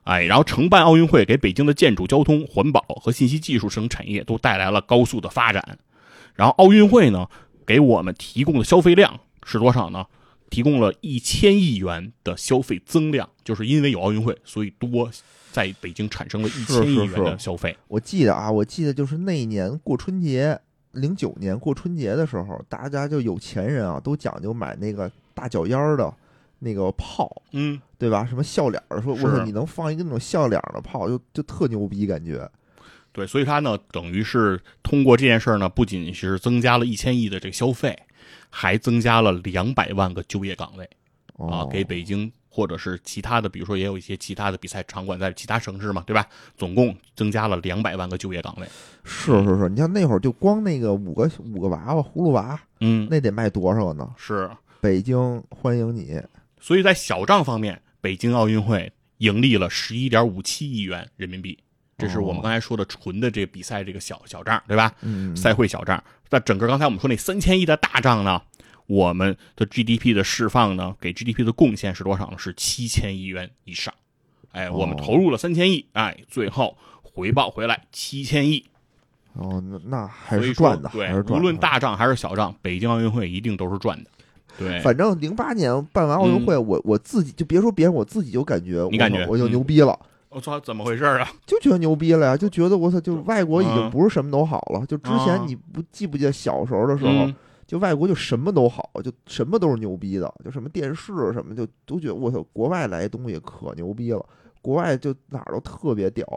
[0.04, 5.80] 哎，然后承办奥运会给北京的建筑、交通、环保和信息技术等产业都带来了高速的发展。
[6.36, 7.28] 然后奥运会呢，
[7.66, 10.06] 给我们提供的消费量是多少呢？
[10.56, 15.12] 提供了一千亿元的消费增量，就是因为有奥运会，所以多
[15.52, 17.76] 在北京产生了一千亿元的是消费。
[17.90, 20.58] 我记得啊，我记得就是那一年过春节，
[20.94, 26.14] 零九年过春节的时候，大家就有钱人啊，都讲究买那个大脚丫儿的
[26.60, 28.26] 那个炮，嗯，对吧？
[28.26, 32.50] 什么笑脸儿，说我说，你能放一个那种笑脸儿的炮，就就特牛逼，感觉。
[33.12, 37.98] 对，所以它呢，等于是通过这件事儿呢，不仅是增加了一千亿的这个消费，
[38.58, 40.86] 还增加了两百万个就业岗位
[41.38, 46.26] 啊哦，，给北京或者是其他的，比如说也有一些其他的比赛场馆在其他城市嘛，对吧？
[46.56, 48.66] 总共增加了两百万个就业岗位。
[49.04, 54.10] 是是是，你像那会儿就光那个五个五个娃娃葫芦娃，嗯，那得卖多少个呢？
[54.16, 54.50] 是。
[54.80, 56.22] 北京欢迎你，
[56.62, 61.60] 所以在小账方面，北京奥运会盈利了十一点五七亿元人民币，
[61.98, 64.94] 这是我们哦刚才说的纯的这个比赛这个小小账，对吧？
[65.02, 66.02] 嗯，赛会小账。
[66.30, 68.42] 那整个刚才我们说那三千亿的大账呢，
[68.88, 72.38] 我们的 GDP 的释放呢，给 GDP 的贡献是多少呢？
[72.38, 73.94] 是七千亿元以上。
[74.52, 78.66] 哎，我们哦投入了三千亿，哎，最后回报回来七千亿，
[79.34, 81.14] 哦，那那还是赚的，对。
[81.24, 84.10] 无论大账还是小账，北京奥运会一定都是赚的。
[84.58, 89.98] 对， 反正零八年办完奥运会，我我自己就别说别人，我自己就感觉，嗯你感觉我我就嗯牛逼了，
[90.36, 91.26] 我操，怎么回事啊？
[91.48, 94.86] 就觉得牛逼了呀，就觉得我操，就外国已经嗯不是什么都好了。
[94.86, 97.34] 就之啊前你不记不记得小时候的时候，嗯，
[97.66, 104.26] 就外国就什么都好，就什么都是牛逼的，就什么电视什么就都觉得我操，国外来东西可牛逼了，
[104.62, 106.28] 国外就哪儿都特别屌。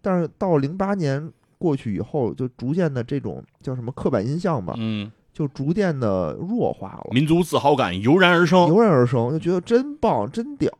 [0.00, 1.28] 但是到零八年
[1.58, 7.08] 过去以后，就逐渐的这种叫什么刻板印象吧，嗯，就逐渐的弱化了。
[7.10, 8.68] 民族自豪感油然而生。
[8.68, 10.70] 油然而生，就觉得真棒，真屌。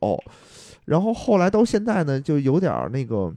[0.84, 3.32] 然后后来到现在呢，就有点儿那个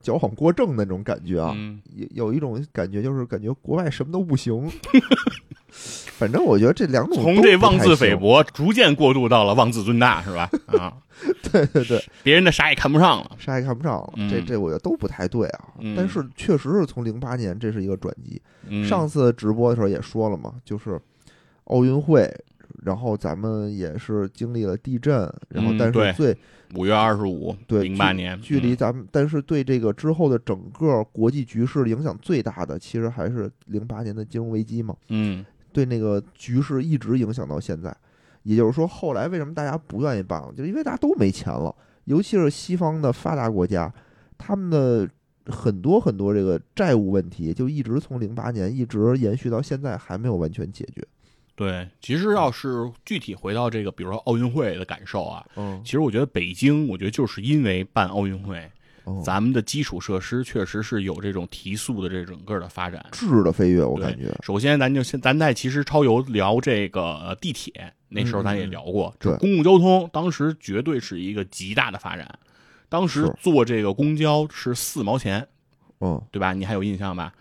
[0.00, 4.70] 矫枉过正的那种感觉啊，嗯，有有一种感觉就是感觉国外什么都不行。
[6.18, 10.48] 反正我觉得这两种从这妄自菲，薄，逐渐过渡到了妄自尊大，是吧？
[10.68, 10.96] 啊，
[11.52, 13.32] 对对对，别人的啥也看不上了。
[13.38, 14.12] 啥也看不上了。
[14.16, 15.64] 嗯这这我觉得都不太对啊。
[15.80, 18.40] 嗯但是确实是从零八年这是一个转机。
[18.68, 20.98] 嗯、上次直播的时候也说了嘛，就是
[21.64, 22.32] 奥运会。
[22.82, 26.36] 然后咱们也是经历了地震，然后但是最
[26.74, 34.96] 五月二十五，对零八年，距离嗯咱们，但是对这个之后的整个国际局势影响最大的，其实还是零八年的金融危机嘛。
[35.08, 37.94] 嗯对那个局势一直影响到现在。
[38.42, 43.92] 也就是说，后来为什么大家不愿意办了，就是因为大家都没钱了，尤其是西方的发达国家，
[44.38, 45.08] 他们的
[45.46, 51.04] 很多很多这个债务问题，就一直从零八年一直延续到现在，还没有完全解决。
[51.56, 58.70] 对，其实要是具体回到这个，比如说奥运会的感受啊，嗯，其实我觉得北京，我觉得就是因为办奥运会，
[59.04, 63.02] 哦咱们的基础设施确实是有这种提速的这整个的发展。
[63.10, 72.38] 质的飞跃，我感觉，首先，咱就先咱在其实超游聊这个呃地铁，那时候咱也聊过，嗯对这公共交通当时绝对是一个极大的发展。
[72.90, 75.48] 当时坐这个公交是四毛钱，
[76.00, 76.52] 嗯，对吧？
[76.52, 77.32] 你还有印象吧？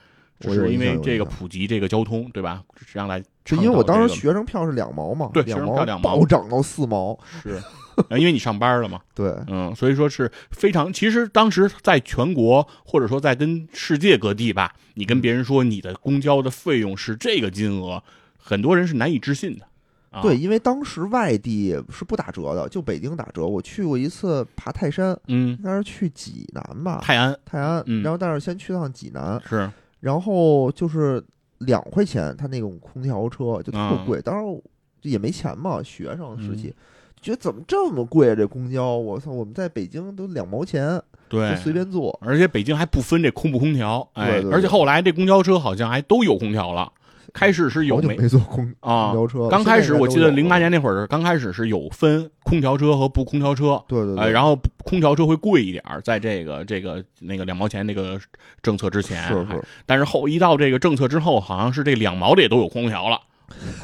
[0.42, 2.64] 是因为这个普及这个交通，对吧？
[2.78, 7.62] 实际上来是因为我当时学生票是两毛嘛，对两毛两毛暴涨到四毛，是，
[8.10, 10.92] 呃因为你上班了嘛，对，嗯，所以说是非常。
[10.92, 18.04] 其实当时在全国或者说在跟世界各地吧，你跟别人说你的公交的费用是这个金额，
[18.38, 19.66] 很多人是难以置信的。
[20.12, 23.46] 啊、对，，因为当时外地是不打折的，就北京打折。
[23.46, 29.70] 我去过一次爬泰山，嗯，那是去济南吧，泰安泰安，嗯然后但是先去趟济南，是，
[30.00, 31.24] 然后就是
[31.60, 34.62] 两块钱，他那种空调车就特啊贵，当时
[35.02, 36.76] 也没钱嘛，学生时嗯期。
[37.22, 38.36] 觉得怎么这么贵啊？
[38.36, 39.32] 这公交，我操！
[39.32, 46.92] 我们在北京都两毛钱对就，随便坐，而且北京还不分这空不空调，哎，对对对而且后来这公交车好像还都有空调了。
[47.36, 49.50] 开始是有没没坐空啊空调车。
[49.50, 58.18] 刚开始我记得零八年，那会儿，刚开始是有分空调车和不空调车，对，对对对，然后空调车会贵一点儿，在这个这个那个两毛钱那个
[58.62, 63.20] 政策之前，是是，但是后一到这个政策之后，好像是这两毛的也都有空调了，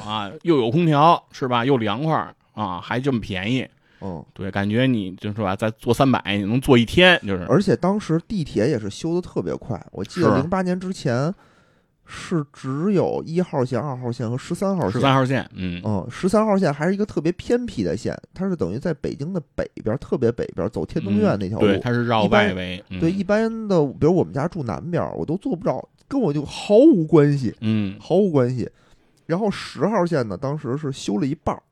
[0.02, 1.66] 啊，又有空调是吧？
[1.66, 3.68] 又凉快啊，还这么便宜，
[4.00, 4.24] 嗯。
[4.34, 11.34] 对，感觉你就是吧，再坐三百，你能坐一天，就是而且当时地铁也是修的特别快，我记得零八年之前
[12.14, 15.02] 是只有一号线、二号线和十三号线十线。
[15.02, 21.66] 三号线，嗯，嗯，十三号线还是一个特别偏僻的线，它是等于在北京的北边，特别北边，走天通苑那条路。
[21.66, 28.70] 嗯对，它是绕外围，嗯、对一般的，比如我们家住南边，我都坐不着，跟我就毫无关系，嗯，毫无关系。
[29.26, 31.64] 然后十号线呢，当时是修了一半儿，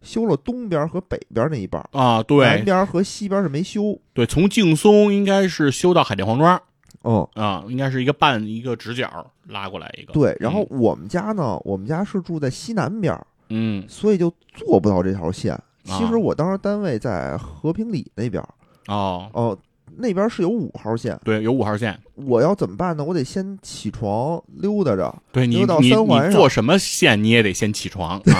[0.00, 4.00] 修了东边和北边那一半啊，对，南边和西边是没修。
[4.14, 6.58] 对，从劲松应该是修到海淀黄庄
[7.04, 10.36] 嗯，啊，应该是一个半一个直角拉过来一个，对。
[10.38, 15.58] 然后我们家呢，我们家是住在西南边儿，嗯，所以就做不到这条线。
[15.84, 18.48] 其实啊我当时单位在和平里那边儿，
[18.86, 19.58] 哦，哦、
[19.96, 21.18] 那边是有五号线。
[21.24, 23.02] 对，有五号线，我要怎么办呢？
[23.02, 28.38] 我得先起床溜达着，对你到你三环上你坐什么线你也得先起床啊，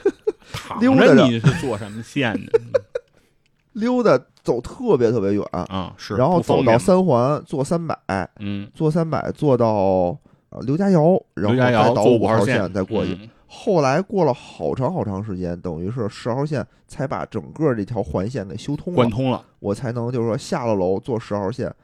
[0.50, 2.50] 躺溜达你是坐什么线呢？
[3.74, 4.18] 溜达
[4.48, 7.94] 走特别特别远，啊，是，然后走到三环坐三百，
[8.38, 10.16] 嗯，坐三百坐到
[10.48, 13.12] 呃刘家窑，然后再倒五号线再过去。
[13.12, 21.74] 嗯后来过了好长好长时间，等于是十号线才把整个这条环线给修通了，贯通了，我才能就是说下了楼坐十号线，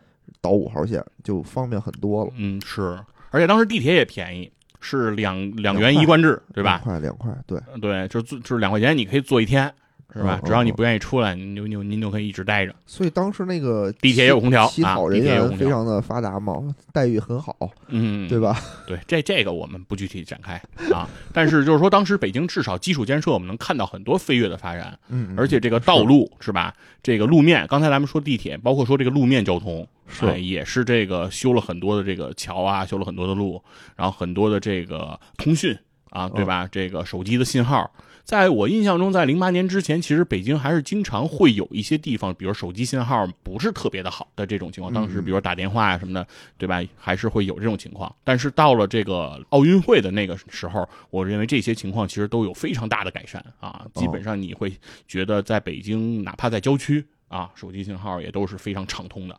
[0.43, 2.99] 倒五号线就方便很多了，嗯，是，
[3.31, 6.73] 而且当时地铁也便宜，是两两元一贯制，对吧？
[6.73, 9.73] 两块两块，对，对，就是就是两块钱，你可以坐一天，
[10.15, 10.41] 是吧？
[10.45, 12.75] 只要你不愿意出来，您就您您就可以一直待着。
[12.87, 17.57] 所以当时那个地铁也有空调啊乞讨人地铁也有空调员非常的发达嘛，待遇很好，
[17.89, 18.39] 嗯，对？
[18.39, 18.57] 吧？
[18.87, 20.55] 对，这这个我们不具体展开
[20.93, 21.09] 啊。
[21.33, 26.73] 但是就是说，当时北京至少基础建设，我们能看到很多飞跃的发展，嗯，嗯而且这个道路是吧？
[27.03, 33.61] 这个路面，刚才咱们说地铁，包括说这个路面交通，是哎也是这个修了很多的这个桥啊，修了很多的路，
[33.97, 35.77] 然后很多的这个通讯
[36.11, 36.69] 啊，对吧？
[36.71, 37.91] 这个手机的信号，
[38.25, 44.93] 在我印象中，在零八年之前，其实北京还是经常会有一些地方，比如手机信号不是特别的好的这种情况。
[44.93, 46.83] 当时，比如打电话呀、什么的，对吧？
[46.97, 48.13] 还是会有这种情况。
[48.25, 53.87] 但是到了这个奥运会的那个时候，我认为这些情况其实都有非常大的改善啊。
[53.93, 54.73] 基本上你会
[55.07, 59.39] 觉得，在北京，哪怕在郊区啊，手机信号也都是非常畅通的。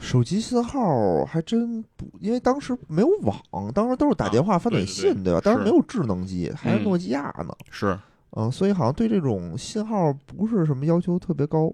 [0.00, 5.40] 手机信号还真不，因为当时没有网，当时都是打电话、发短信，对对吧？
[5.40, 7.54] 当时没有智能机，还是嗯诺基亚呢。
[7.70, 7.96] 是，
[8.30, 11.72] 嗯，所以好像对这种信号不是什么要求特别高。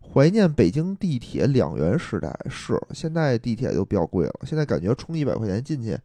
[0.00, 5.96] 怀念北京地铁两元时代是，现在地铁就比较贵了，现在感觉充一百块钱进去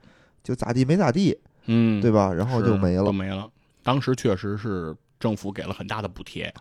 [0.43, 2.31] 就咋地没咋地，嗯，对吧？
[2.31, 3.11] 然后就没了。
[3.11, 3.49] 没了。
[3.83, 6.53] 当时确实是政府给了很大的补贴。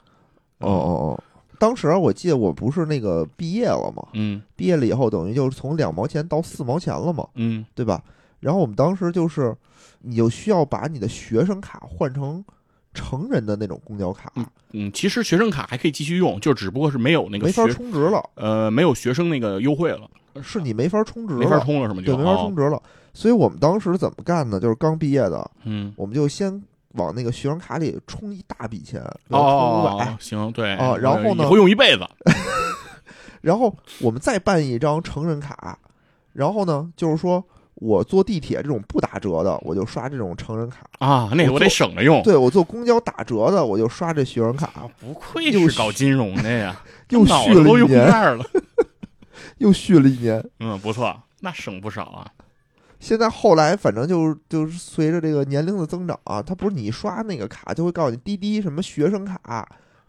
[0.61, 1.25] 哦哦哦，
[1.59, 8.03] 当时我记得我不是那个毕业了嘛，嗯毕业了以后等于就是从两毛钱到四毛钱了嘛，嗯对吧？
[8.41, 9.55] 然后我们当时就是，
[10.03, 12.45] 你就需要把你的学生卡换成
[12.95, 14.31] 成人的那种公交卡，
[14.73, 20.09] 嗯，其实学生卡还可以继续用，就只不过是没有那个没法充值了，呃没有学生那个优惠了，
[20.43, 22.03] 是你没法充值了，没法充了是吗？
[22.03, 22.81] 就对，没法哦充值了。
[23.15, 24.61] 所以我们当时怎么干呢？
[24.61, 25.93] 就是刚毕业的，嗯。
[25.97, 26.63] 我们就先
[26.97, 32.07] 往那个学生卡里充一大笔钱，充五哦，百哦，行，对啊然后呢以后用一辈子，
[33.43, 35.79] 然后我们再办一张成人卡，
[36.33, 37.45] 然后呢，就是说
[37.75, 42.23] 我坐地铁这种不打折的，我就刷这种成人卡；啊，那个我得省着用。
[42.23, 46.81] 对我坐公交打折的，我就刷这学生卡啊，，不愧又是搞金融的呀，
[47.11, 48.45] 又续了一年，了。
[49.59, 50.43] 又续了一年。
[50.61, 52.27] 嗯，不错，那省不少啊。
[52.99, 59.39] 现在后来反正就是就是随着这个年龄的增长啊，它不是你刷那个卡就会告诉你滴滴什么学生卡，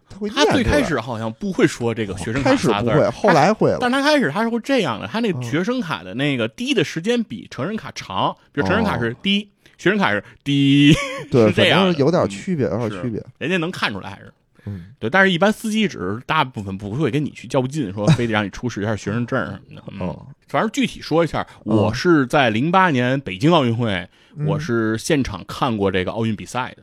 [0.08, 3.78] 它会他最开始好像不会说这个学生卡开始仨字儿不会，后来会了。
[3.80, 5.42] 但他开始他是会这样的，他那个嗯。
[5.42, 10.94] 学生卡的那个滴的时间比成人卡长，比如成人卡哦是滴，学生卡是滴，
[11.30, 12.28] 对， 是这样有点嗯。
[12.28, 13.02] 区别，有点是。
[13.02, 13.22] 区别。
[13.38, 14.32] 人家能看出来还是。
[14.68, 19.82] 嗯，对，但是一般司机只是大部分不会跟你去较劲，说非得让你出示一下学生证什么的。
[19.92, 26.82] 嗯，哦，反正具体说一下，嗯我是在零八年北京奥运会，嗯我是现场看过这个奥运比赛的，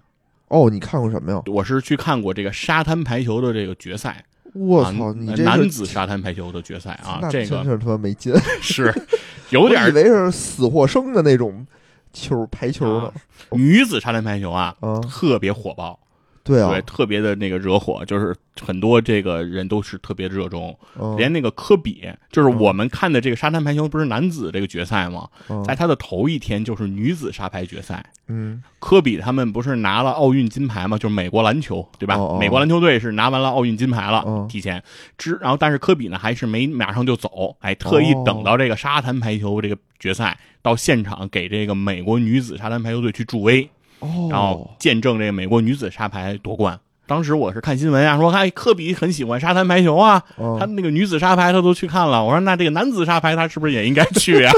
[0.50, 1.42] 哦，你看过什么呀？
[1.48, 8.94] 我是去看过这个沙滩排球的这个决赛，啊我操，你这男子沙滩排球的决赛啊， 这个真是他妈没劲， 是
[9.50, 11.66] 有点以为是死或生的那种
[12.14, 13.14] 球排球呢啊。
[13.52, 16.00] 女子沙滩排球啊，啊，特别火爆，
[16.46, 25.28] 对啊对，，特别的那个惹火，就是很多这个人都是特别热衷，嗯连那个科比，就是我们看的这个沙滩排球，不是男子这个决赛吗？
[25.50, 30.98] 嗯在他的头一天就是女子沙排决赛，嗯科比他们不是拿了奥运金牌吗？
[31.00, 32.16] 就是美国篮球，对吧？
[32.16, 34.84] 哦哦美国篮球队是拿完了奥运金牌了，哦提前
[35.18, 43.68] 之，然后但是科比呢还是没马上就走，哎，特意哦等到这个沙滩排球这个决赛到现场给这个美国女子沙滩排球队去助威，
[44.00, 46.80] 哦，然后见证这个美国女子沙排夺冠。
[47.08, 52.24] 当时我是看新闻啊，说哎，科比很喜欢沙滩排球啊，哦他那个女子沙排他都去看了。
[52.24, 54.52] 我说那这个男子沙排他是不是也应该去呀、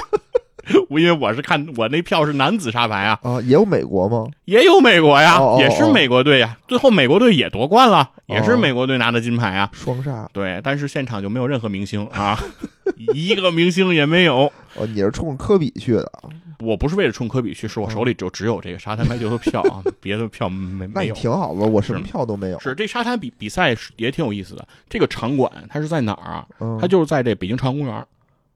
[0.90, 4.28] 我 因为我是看我那票是男子沙排啊，啊，也有美国吗？
[4.46, 6.58] 也有美国呀，也是美国队呀。
[6.70, 9.70] 最后美国队也夺冠了，也是哦美国队拿的金牌啊。
[9.74, 12.40] 双杀对，但是现场就没有任何明星啊，
[13.14, 14.50] 一个明星也没有。
[14.76, 16.32] 哦，你是冲着科比去的啊？
[16.60, 21.16] 我不是为了冲科比去，是我手里就只有这个沙滩排球的票啊， 别的票没没有。
[21.16, 22.60] 挺好的，我什么票都没有。
[22.60, 24.68] 是这沙滩比比赛是也挺有意思的。
[24.89, 26.47] 这个场馆它是在哪儿啊？
[26.60, 28.05] 嗯，它就是在这北京朝阳公园。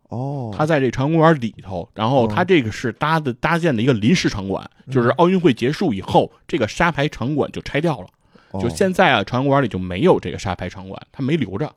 [0.10, 8.08] 哦，它在这朝阳公园里头，然后哦它这个是搭的搭建的一个临时场馆，嗯就是奥运会结束以后，这个沙排场馆就拆掉了。
[8.52, 11.74] 哦就现在啊，朝阳公园里就没有这个沙排场馆，它没留着。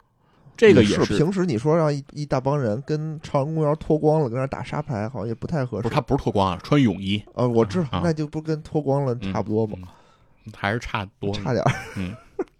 [0.56, 5.82] 这个也是平时你说让一一大帮人跟朝阳公园脱光了，跟那打沙排，好像也不太合适。
[5.82, 9.88] 不是他不是脱光啊，穿泳衣，呃，我知道啊，那就不跟脱光了差不多吗？
[10.54, 11.32] 还是差多。
[11.34, 11.72] 差点儿。
[11.96, 12.14] 嗯，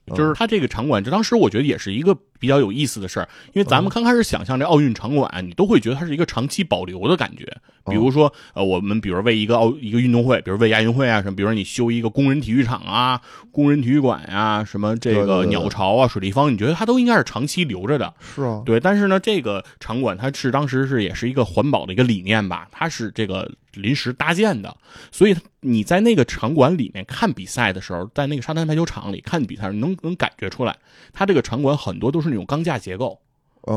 [0.07, 7.47] 嗯就是他这个场馆，就当时我觉得也是一个比较有意思的事儿，因为咱们刚开始想象这奥运场馆，你都会觉得它是一个长期保留的感觉。
[7.87, 13.21] 比如说，呃，我们比如为一个奥一个运动会，比如为亚运会啊什么，比如说你修一个工人体育场啊、
[13.51, 18.13] 工人体育馆呀，什么这个鸟巢啊、水立方，你觉得它都应该是长期留着的。
[18.21, 18.79] 是啊，对。
[18.79, 24.75] 但是呢，这个场馆它是当时是也是一个环保的一个理念吧，它是这个临时搭建的，
[25.11, 30.75] 所以你在那个场馆里面看比赛的时候，在那个沙滩排球场里看比赛，能能感觉出来，
[31.13, 33.18] 它这个场馆很多都是那种钢架结构，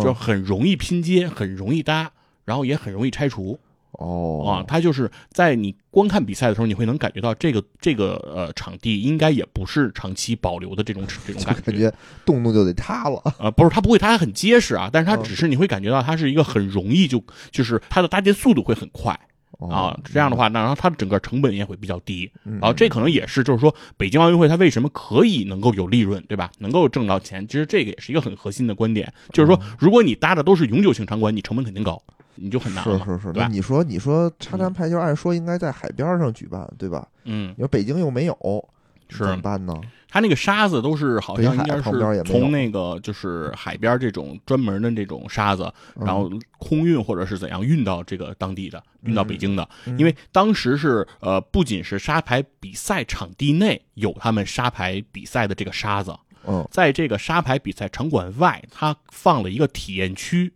[0.04, 2.12] 就很容易拼接，很容易搭，
[2.44, 3.60] 然后也很容易拆除。
[3.92, 11.92] 哦啊，它就是在你观看比赛的时候，你会能感觉到这个这个呃场地应该也不是长期保留的这种这种感觉，感觉
[12.24, 13.20] 动动就得塌了。
[13.40, 19.20] 呃，不是，它不会，它还很结实啊，但是它只是你会感觉到它是一个很容易就就是它的搭建速度会很快
[19.60, 19.98] 啊。
[20.04, 22.32] 这样的话，那然后它的整个成本也会比较低。
[22.44, 26.52] 然后这可能也是就是说北京奥运会它为什么可以能够有利润，对吧？
[26.60, 32.02] 能够挣到钱，其实这个也是一个很核心的观点，就是说如果你搭的都是永久性场馆，你成本肯定高。
[32.40, 33.32] 你就很难了，是是是。
[33.34, 37.08] 那你说，你说沙滩排球按说应该在海边上举办，对吧？
[37.24, 37.52] 嗯。
[37.58, 38.64] 你说北京又没有，
[39.10, 39.74] 是怎么办呢？
[40.10, 41.84] 他那个沙子都是好像应该是
[42.24, 49.68] 从那个就是海边这种专门的这种沙子，然后空运或者是怎样运到这个当地的，运到北京的。
[49.98, 60.54] 因为当时是呃，不仅是沙排比赛场地内有他们沙排比赛的这个沙子，嗯，在这个沙排比赛场馆外，它放了一个体验区。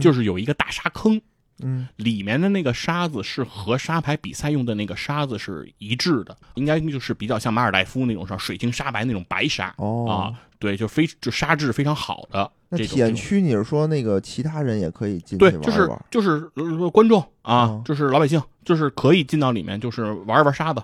[0.00, 1.20] 就是有一个大沙坑，
[1.62, 9.72] 嗯，里面的那个沙子是和沙排比赛用的那个沙子是一致的，应该就是比较像马尔代夫那种，像水晶沙白那种白沙。
[9.78, 10.18] 哦，啊，
[10.58, 12.50] 对，就非就沙质非常好的。
[12.68, 16.40] 那体验区你是说那个其他人也可以进去玩对，就是就是
[16.90, 20.82] 观众啊，就是老百姓，就是可以进到里面，就是玩一玩沙子。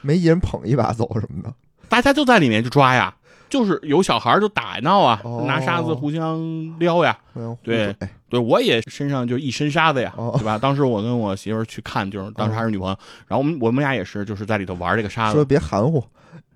[0.00, 1.54] 没一人捧一把走什么的，
[1.88, 3.14] 大家就在里面就抓呀。
[3.50, 6.38] 就是有小孩就打闹啊，拿沙子互相
[6.78, 7.18] 撩呀，
[7.62, 7.94] 对
[8.28, 10.56] 对，我也身上就一身沙子呀，对吧？
[10.56, 12.96] 当时我跟我媳妇去看，就是当时还是女朋友，
[13.26, 15.34] 然后我们我们俩也是就是在里头玩这个沙子。
[15.34, 16.02] 说别含糊，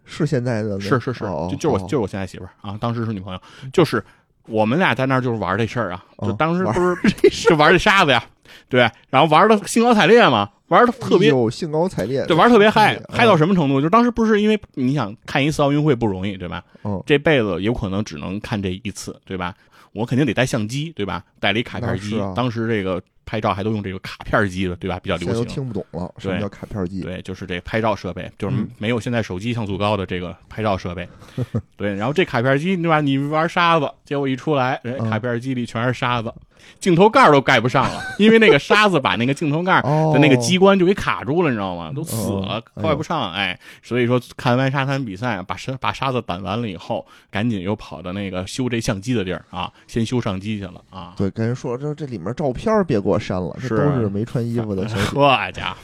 [0.05, 3.41] 是现在的，是是是，就就是我就是我现在媳妇啊，当时是女朋友，
[3.73, 4.03] 就是
[4.47, 8.25] 我们俩在那儿就是玩这事儿啊，就当时不是就玩这沙子呀，
[8.69, 10.51] 对，然后玩的兴高采烈嘛。
[10.69, 13.83] 玩的特别兴高采烈，对，玩特别嗨，嗨到什么程度？
[13.83, 16.65] 就当时不是因为你想看一次奥运会不容易，对吧？
[16.85, 19.55] 嗯，这辈子有可能只能看这一次，对吧？
[19.93, 21.23] 我肯定得带相机，对吧？
[21.39, 24.99] 带了一卡片机，当时这个拍照还都用这个卡片机的，对吧？
[25.03, 25.45] 比较流行。
[25.47, 27.01] 听不懂了，什么叫卡片机？
[27.03, 31.09] 对，就是这拍照设备，就是没有现在手机像素高的这个拍照设备。
[31.77, 33.01] 对，然后这卡片机，对吧？
[33.01, 36.33] 你玩沙子，结果一出来，哎，卡片机里全是沙子。
[36.81, 41.93] 镜头盖都盖不上了， 因为那个沙子把那个镜头盖的那个机关就给卡住了，你知道吗？
[41.95, 43.33] 都死了，盖不上。
[43.33, 51.15] 哎，所以说看完沙滩比赛，把沙把沙子掸完了以后，赶紧又跑到那个修这相机的地儿啊，先修相机去了啊。
[51.17, 54.85] 对，跟人说这这里面照片别给我删了，是都是没穿衣服的。
[55.15, 55.77] 呵家伙！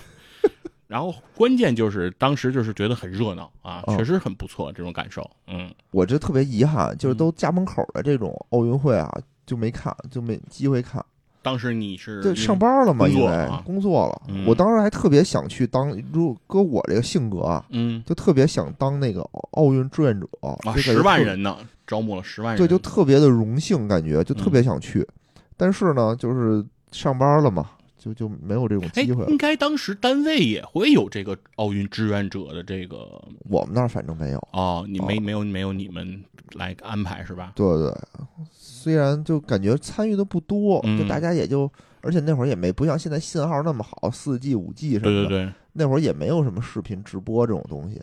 [0.87, 5.29] 然后关键就是当时就是觉得很热闹啊，确实很不错这种感受。
[5.47, 9.09] 嗯，我这特别遗憾，就是都家门口的这种奥运会啊。
[9.51, 11.05] 就没看，就没机会看。
[11.43, 13.09] 当时你是对上班了嘛？
[13.09, 14.23] 因为工作了。
[14.47, 19.23] 我当时还特别想去当，如果搁我这个性格啊，嗯，就特别想当那个
[19.53, 20.29] 奥运志愿者。
[20.77, 25.05] 十万人呢，招募了十万人，对，就特别的荣幸，感觉就特别想去。
[25.57, 27.71] 但是呢，就是上班了嘛。
[28.03, 29.27] 就就没有这种机会。
[29.27, 34.39] 应该当时单位也会有这个奥运志愿者的这个，我们那儿反正没有。
[34.53, 37.53] 哦，你没没有没有你们来安排是吧？
[37.55, 37.95] 对对，
[38.81, 41.71] 虽然就感觉参与的不多，就大家也就，
[42.01, 45.29] 而且那会儿也没不像现在信号那么好，四 G 五 G 什么的。
[45.29, 48.01] 对对对，那会儿也没有什么视频直播这种东西。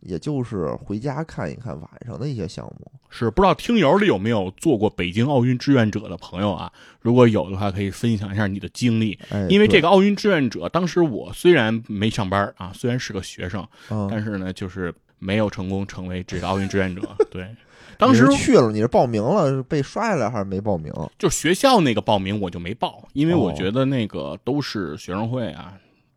[0.00, 6.72] 也就是回家看一看晚上的一些项目，是不知道听友里有没有做过北京奥运志愿者的朋友啊？
[7.00, 9.18] 如果有的话，可以分享一下你的经历。
[9.48, 13.66] 因为这个奥运志愿者，当时我虽然没上班啊，虽然是个学生，
[14.08, 17.02] 但是呢，就是没有成功成为这个奥运志愿者。
[17.28, 17.48] 对，
[17.98, 20.92] 当时去了，你是报名了，被刷下来还是没报名？
[21.18, 25.74] 就学校那个报名我就没报，因为我觉得那个都是学生会啊。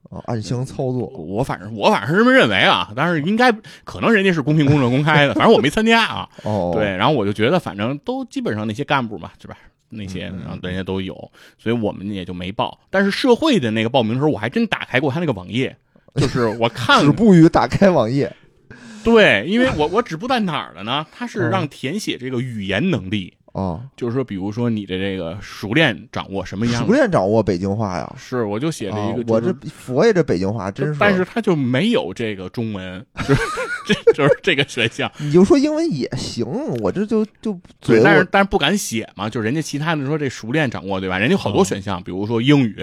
[0.09, 3.49] 啊，暗箱操作，我反正我反正是这么认为啊，但是应该
[3.85, 6.29] 可能人家是公平、公正、公开的，反正我没参加啊。
[6.43, 9.57] 哦，对，然后我就觉得反正都基本上那些干部嘛，是吧？
[9.87, 11.13] 那些然后人家都有，
[11.57, 12.77] 所以我们也就没报。
[12.89, 15.73] 但是社会的那个报名的时候，我还真打开过他那个网页，
[16.15, 18.29] 就是我看止步于打开网页。
[19.03, 21.05] 对，因为我我止步在哪儿了呢？
[21.11, 23.33] 他是让填写这个语言能力。
[23.53, 26.85] 哦，就是说，比如说你的这个熟练掌握什么样？
[26.85, 28.15] 熟练掌握北京话呀？
[28.17, 29.33] 是，我就写了一个。
[29.33, 33.05] 我这佛爷这北京话真是，但是他就没有这个中文，
[34.05, 35.11] 这就是这个选项。
[35.19, 36.45] 你就说英文也行，
[36.81, 41.17] 我这就就对，嘴但是但是不敢写嘛，就是人家其他的说这熟练掌握，对吧？
[41.17, 42.75] 人家有好多哦选项，比如说英语、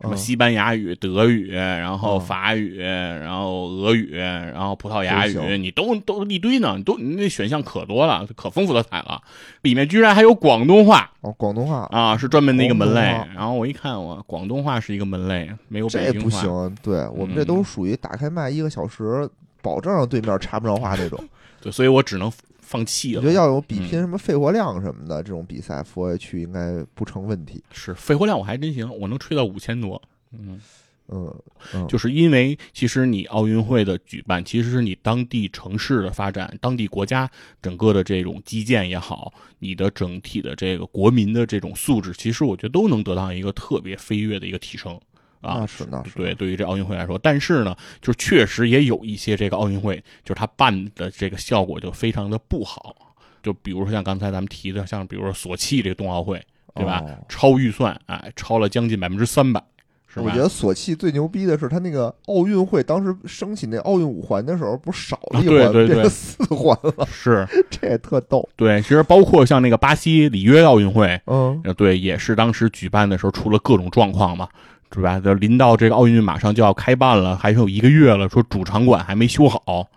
[0.00, 9.20] 什么嗯西班牙语、德语，然后哦法语，然后俄语，然后葡萄牙语，你都都一堆呢，你都你那选项可多了，可丰富多彩了。
[9.62, 13.00] 里面居然还有广东话哦，广东话啊，是专门的一个门类。
[13.34, 16.24] 然后我一看，我广东话是一个门类，没有北这京话。
[16.24, 19.28] 不行，对我们这嗯都属于打开麦一个小时，
[19.64, 21.18] 保证让对面插不上话那种。
[21.60, 23.20] 对，所以我只能放弃了。
[23.20, 27.64] 我觉得要有比嗯拼什么肺活量什么的这种比赛，佛爷去应该不成问题。
[27.72, 30.00] 是肺活量我还真行，我能吹到五千多。
[30.32, 30.60] 嗯。
[31.08, 31.42] 嗯
[31.74, 44.98] 嗯，就是因为其实你奥运会的举办，其实是你当地城市的发展，当地国家整个的这种基建也好，你的整体的这个国民的这种素质，其实我觉得都能得到一个特别飞跃的一个提升
[45.44, 45.66] 啊那。
[45.66, 52.96] 是那是，对，对于这奥运会来说，但是呢，就是确实也有一些这个奥运会，就是他办的这个效果就非常的不好。
[53.42, 56.42] 就比如说像刚才咱们提的，像比如说索契这个冬奥会，
[56.74, 57.02] 对吧？
[57.06, 59.62] 哦超预算，哎，超了将近百分之三百，
[60.08, 60.24] 是吧？
[60.24, 68.48] 我觉得索契最牛逼的是他那个奥运会当时升起那奥运五环的时候，不是少了一环，变成四环了， 是这也特逗。
[68.56, 74.48] 对，其实包括像那个巴西里约奥运会，嗯，呃，对，也是当时举办的时候出了各种状况嘛，
[74.94, 75.18] 是吧？
[75.18, 79.88] 这临到这个奥运马上就要开办了，还有一个月了，说主场馆还没修好，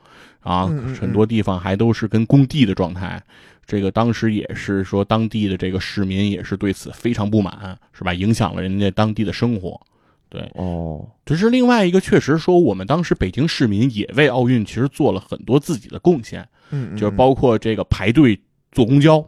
[0.42, 0.66] 啊
[1.00, 3.22] 很多地方还都是跟工地的状态。
[3.66, 8.14] 这个当时也是说，当地的这个市民也是对此非常不满，是吧？
[8.14, 9.80] 影响了人家当地的生活。
[10.30, 18.40] 对，哦，只是另外一个，确实说我们当时北京市民也为奥运其实做了很多自己的贡献，嗯，嗯就是包括这个排队
[18.72, 19.26] 坐公交，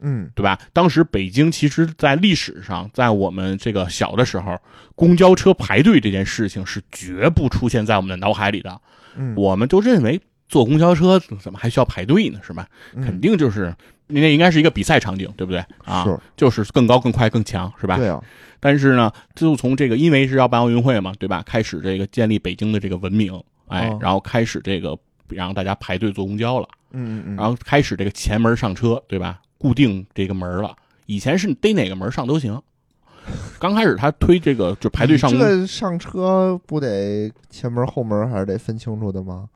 [0.00, 0.58] 嗯对吧？
[0.72, 4.58] 当时北京其实，在历史上，在我们这个小的时候，
[4.94, 8.80] 公交车排队这件事情是绝不出现在我们的脑海里的。
[9.16, 12.38] 嗯，我们都认为坐公交车怎么还需要排队呢？
[12.42, 12.66] 是吧？
[12.94, 13.74] 嗯肯定就是
[14.08, 15.64] 那应该是一个比赛场景，对不对？
[15.84, 17.96] 啊，是就是更高、更快、更强，是吧？
[17.96, 18.22] 对啊，
[18.60, 21.42] 但是呢，就从这个，因为是要办奥运会嘛，对吧？
[21.44, 23.32] 开始这个建立北京的这个文明，
[23.68, 24.96] 哎，哦然后开始这个
[25.28, 26.68] 让大家排队坐公交了。
[26.92, 29.40] 嗯嗯嗯，然后开始这个前门上车，对吧？
[29.66, 30.76] 固定这个门了。
[31.06, 32.62] 以前是逮哪个门上都行。
[33.58, 39.48] 刚开始他推这个就排队上这个上车不得前门后门还是得分清楚的吗？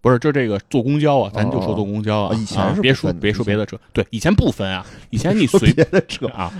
[0.00, 2.34] 不是就这个坐公交啊，咱就说坐公交啊。
[2.34, 6.52] 哦以前啊是别说别说别的车，对，以前不分啊，以前你随别的车啊，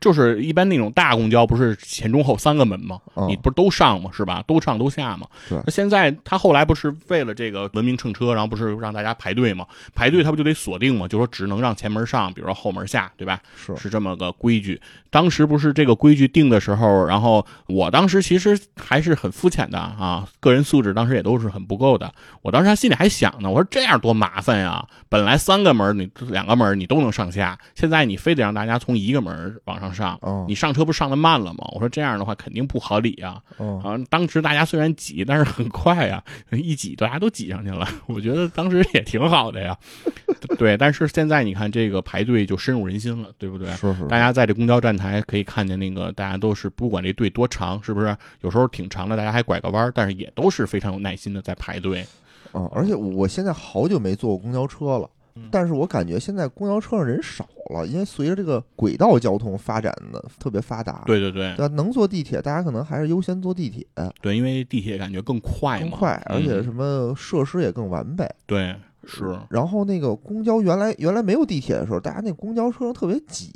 [0.00, 2.98] 就是一般那种大公交不是前中后三个门吗？
[3.14, 4.10] 哦你不是都上吗？
[4.12, 4.42] 是吧？
[4.46, 5.26] 都上都下吗。
[5.48, 9.66] 对那现在他后来不是为了这个文明乘车，然后不是让大家排队吗？
[9.94, 11.08] 排队他不就得锁定吗？
[11.08, 13.40] 就说只能让前门上，比如说后门下，对吧？
[13.56, 14.80] 是是这么个规矩。
[15.10, 22.12] 当时不是这个规矩定的时候，然后我当时其实还是很肤浅的啊，个人素质当时也都是很不够的。
[22.42, 24.86] 我当时还心里还想呢，我说这样多麻烦呀！
[25.08, 31.68] 本来三个门你两个门你都能上下，现在你非得让大家从一个门往上上，哦你上车不是上的慢了吗？
[31.74, 33.40] 我说这样的话肯定不合理啊！
[33.58, 36.22] 哦啊，当时大家虽然挤，但是很快呀，
[36.52, 37.86] 一挤大家都挤上去了。
[38.06, 39.76] 我觉得当时也挺好的呀。
[40.58, 43.68] 对，但是现在你看这个排队就深入人心了，对不对？
[43.76, 48.16] 是是，大家在这公交站台可以看见那个，大家都是不管这队多长，是不是？
[48.42, 52.06] 有时候挺长的，大家还拐个弯儿，但是也都是非常有耐心的在排队。
[52.54, 55.10] 嗯，而且我现在好久没坐过公交车了嗯，
[55.50, 61.54] 但是我感觉现在公交车上人少了，因为随着这个轨道交通发展的特别发达，对对对。
[61.56, 61.74] 对吧？
[61.74, 63.86] 能坐地铁，大家可能还是优先坐地铁，
[64.20, 68.28] 对，因为地铁感觉更快嘛，更快，而且嗯什么设施也更完备。
[68.46, 68.74] 对
[69.04, 69.38] 是。
[69.48, 73.52] 然后那个公交原来原来没有地铁的时候，大家那公交车上特别挤，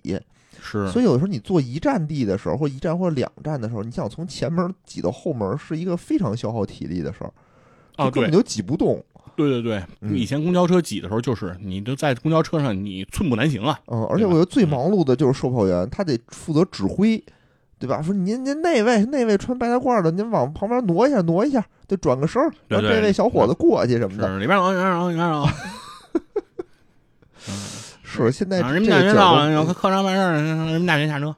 [0.60, 7.32] 是，所以有的时候你坐一站地的时候，或一站或者两站的时候，你想从前门挤到后门，是一个非常消耗体力的事儿，
[7.96, 9.04] 哦对就根本就挤不动。
[9.36, 13.78] 对对对，嗯以前公交车挤的时候，就是你都在公交车上，你寸步难行啊。
[13.86, 17.22] 嗯，而且我觉得最忙碌的就是售票员，他得负责指挥，
[17.78, 18.00] 对吧？
[18.02, 24.26] 说您您那位那位穿白大褂的，您往旁边挪一下挪一下，得转个身儿，让这位小伙子过去什么的。
[24.28, 25.46] 是里边有里边有里边有，
[28.02, 31.34] 是现在人民大学到了，有客商办事儿，人民大学下车。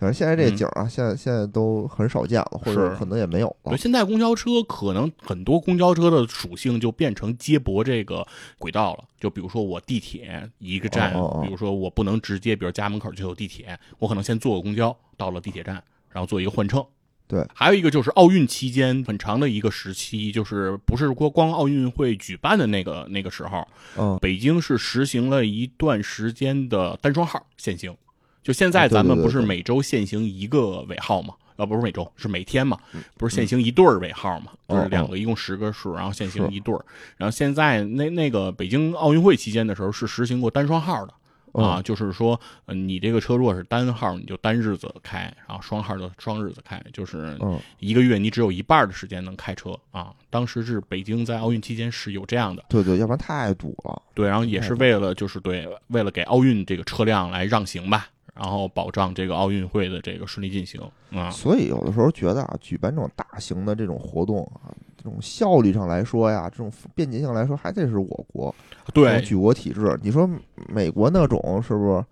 [0.00, 3.76] 反正现在这嗯景儿啊，现在现在都很少见了，或者可能也没有了，。
[3.76, 8.26] 现在公交车可能很多公交车的属性就变成接驳这个
[8.58, 9.04] 轨道了。
[9.20, 15.74] 就比如说我地铁一个站，哦哦哦比如说我不能直接，比如家门口就有地铁，我可能先坐个公交到了地铁站，
[16.08, 16.82] 然后做一个换乘。
[17.28, 27.94] 对，还有一个就是奥运期间很长的一个时期，就是不是光光奥运会举办的那个那个时候，嗯，北京是实行了一段时间的单双号限行。
[28.42, 31.34] 就现啊在咱们不是每周限行一个尾号嘛？
[31.56, 36.84] 啊，不是每周，是每天嘛嗯，不是限行一对儿尾号嘛，哦就是两个，一共十个数，然后限行一对儿。
[37.16, 41.14] 然后现在那那个北京奥运会期间的时候是实行过单双号的。
[41.52, 50.14] 啊，嗯，就是说，呃，你这个车如果是单号，你就单日子开，然后双号就双日子开，就是嗯，一个月你只有一半的时间能开车啊。
[50.30, 54.00] 当时是北京在奥运期间是有这样的，对对，要不然太堵了。
[54.14, 60.80] 对，然后也是为了就是对，为了给奥运这个车辆来让行吧，然后保障这个奥运会的这个顺利进行
[61.12, 61.30] 啊。
[61.30, 68.54] 所以有的时候觉得啊，举办这种大型的这种活动啊，这种效率上来说呀，这种便捷性来说，还得是我国
[68.92, 69.98] 对，举国体制。
[70.02, 70.28] 你说
[70.68, 72.04] 美国那种是不是？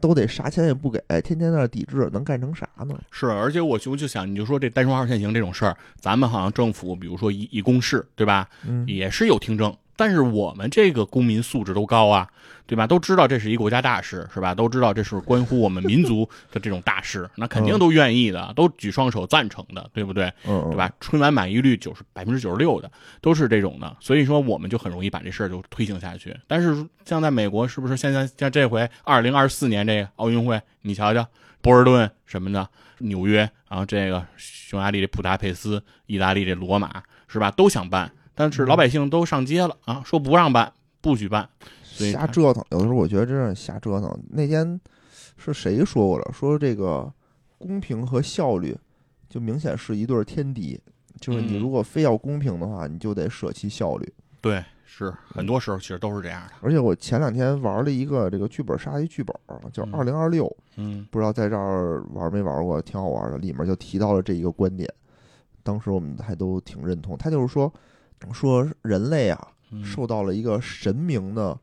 [0.00, 2.98] 都得啥钱也不给，天天在那抵制，能干成啥呢？
[3.12, 8.48] 是，而且我就就想，你就说这单双号限行这种事儿，咱们好像政府，比如说一一公示，对吧？
[8.66, 12.28] 嗯，也是有听证，但是我们这个公民素质都高啊，
[12.66, 12.86] 对吧？
[12.86, 14.54] 都知道这是一国家大事，是吧？
[14.54, 20.32] 都知道这是关乎我们民族的这种大事，那肯定都愿意的，都举双手赞成的，对不对？
[20.46, 20.90] 嗯，对吧？
[21.00, 22.90] 春晚满意率九十百分之九十六的
[23.20, 26.36] 都是这种的，所以说我们就很容易把这事儿就推行下去。
[26.46, 31.26] 但是像在美国，是不是现在像这回二零二四年这个奥运会，你瞧瞧
[31.60, 32.68] 波士顿什么的，
[32.98, 37.50] 纽约，然后这个匈牙利这普达佩斯，意大利这罗马，是吧？
[37.50, 41.48] 都想办，但是老百姓都上街了啊，说不让办，不许办。
[41.82, 42.64] 所以瞎折腾。
[42.70, 44.12] 有的时候我觉得真是瞎折腾。
[44.30, 44.80] 那天
[45.36, 46.32] 是谁说过了？
[46.32, 47.12] 说这个
[47.58, 48.76] 公平和效率
[49.28, 50.80] 就明显是一对儿天敌。
[51.20, 54.12] 就是你嗯如果非要公平的话，你就得舍弃效率。
[54.40, 56.54] 对，是很多时候其实都是这样的。
[56.60, 60.44] 而且我前两天玩了一个这个剧本杀的一剧本儿，叫嗯《二零二六》，
[60.76, 63.38] 嗯不知道在这儿玩没玩过，挺好玩的。
[63.38, 64.92] 里面就提到了这一个观点，
[65.62, 67.16] 当时我们还都挺认同。
[67.16, 67.72] 他就是说，
[68.32, 69.84] 说人类啊，嗯。
[69.84, 71.58] 受到了一个神明的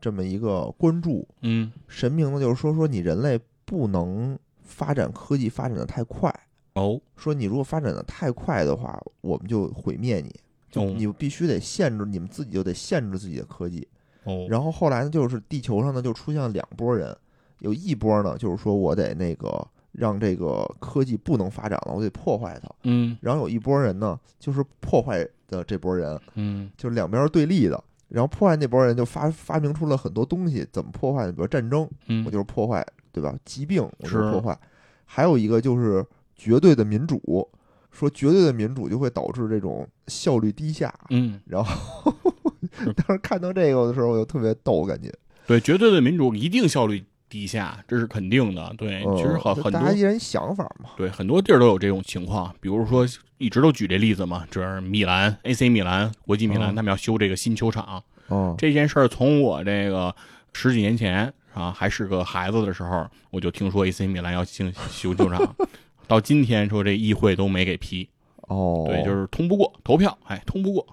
[0.00, 1.26] 这么一个关注。
[1.42, 1.70] 嗯。
[1.86, 6.34] 神明呢，就是说说你人类不能发展科技发展的太快，
[6.74, 7.00] 哦。
[7.16, 10.34] 说你如果发展的太快的话，我们就毁灭你，
[10.70, 10.94] 就哦。
[10.96, 13.86] 你必须得限制，你们自己就得限制自己的科技。
[14.24, 17.16] 哦，然后后来呢，就是地球上呢就出现了两拨人，
[17.60, 22.68] 有一波呢就是说我得那个让这个科技不能发展了，我得破坏它。
[22.84, 27.82] 嗯然后有一波人呢，就是破坏的这波人，嗯就是两边对立的。
[28.08, 31.32] 然后破坏那波人就发发明出了很多东西，怎么破坏呢？
[31.32, 33.32] 比如战争，嗯，我就是破坏，对吧？
[33.44, 34.58] 疾病我就是是破坏。
[35.04, 37.48] 还有一个就是绝对的民主，
[37.92, 40.92] 说绝对的民主就会导致这种效率低下。
[41.10, 41.40] 嗯。
[41.46, 42.12] 然后
[42.96, 45.12] 当时看到这个的时候，我就特别逗，感觉。
[45.46, 48.74] 对，绝对的民主一定效率低下，这是肯定的。
[48.76, 50.90] 对，嗯其实很很多大家一人想法嘛。
[50.98, 53.06] 对很多地儿都有这种情况，比如说
[53.38, 60.14] 一直都举这例子嘛，就是米兰 AC 米兰国际米兰，嗯他们要修这个新球场，哦，这件事儿从我这个
[60.52, 65.56] 十几年前啊还是个孩子的时候，我就听说 AC 米兰要修修球场，
[66.06, 68.08] 到今天说这议会都没给批，
[68.48, 70.86] 哦，对，就是通不过投票，哎，通不过，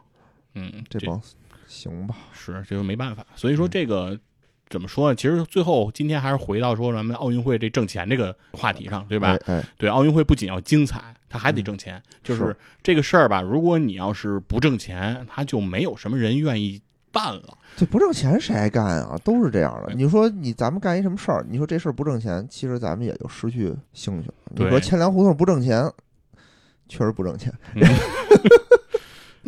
[0.54, 1.20] 嗯，这帮
[1.68, 2.16] 行吧。
[2.32, 3.26] 是，这就没办法。
[3.36, 4.18] 所以说这个
[4.70, 5.16] 怎么说呢？
[5.16, 9.30] 其实最后今天还是回到说咱们奥运会这挣钱这个话题上，对吧？
[9.46, 12.02] 哎哎，对，奥运会不仅要精彩，它还得挣钱。
[12.24, 17.58] 就是是这个事儿吧，如果你要是不挣钱，它就没有什么人愿意办了。
[17.78, 19.18] 这不挣钱谁爱干啊？
[19.24, 19.94] 都是这样的。
[19.94, 21.46] 你说你咱们干一什么事儿？
[21.50, 24.34] 你说这事儿不挣钱，其实咱们也就失去兴趣了。
[24.50, 25.90] 你说千粮胡同不挣钱，
[26.90, 27.54] 确实不挣钱。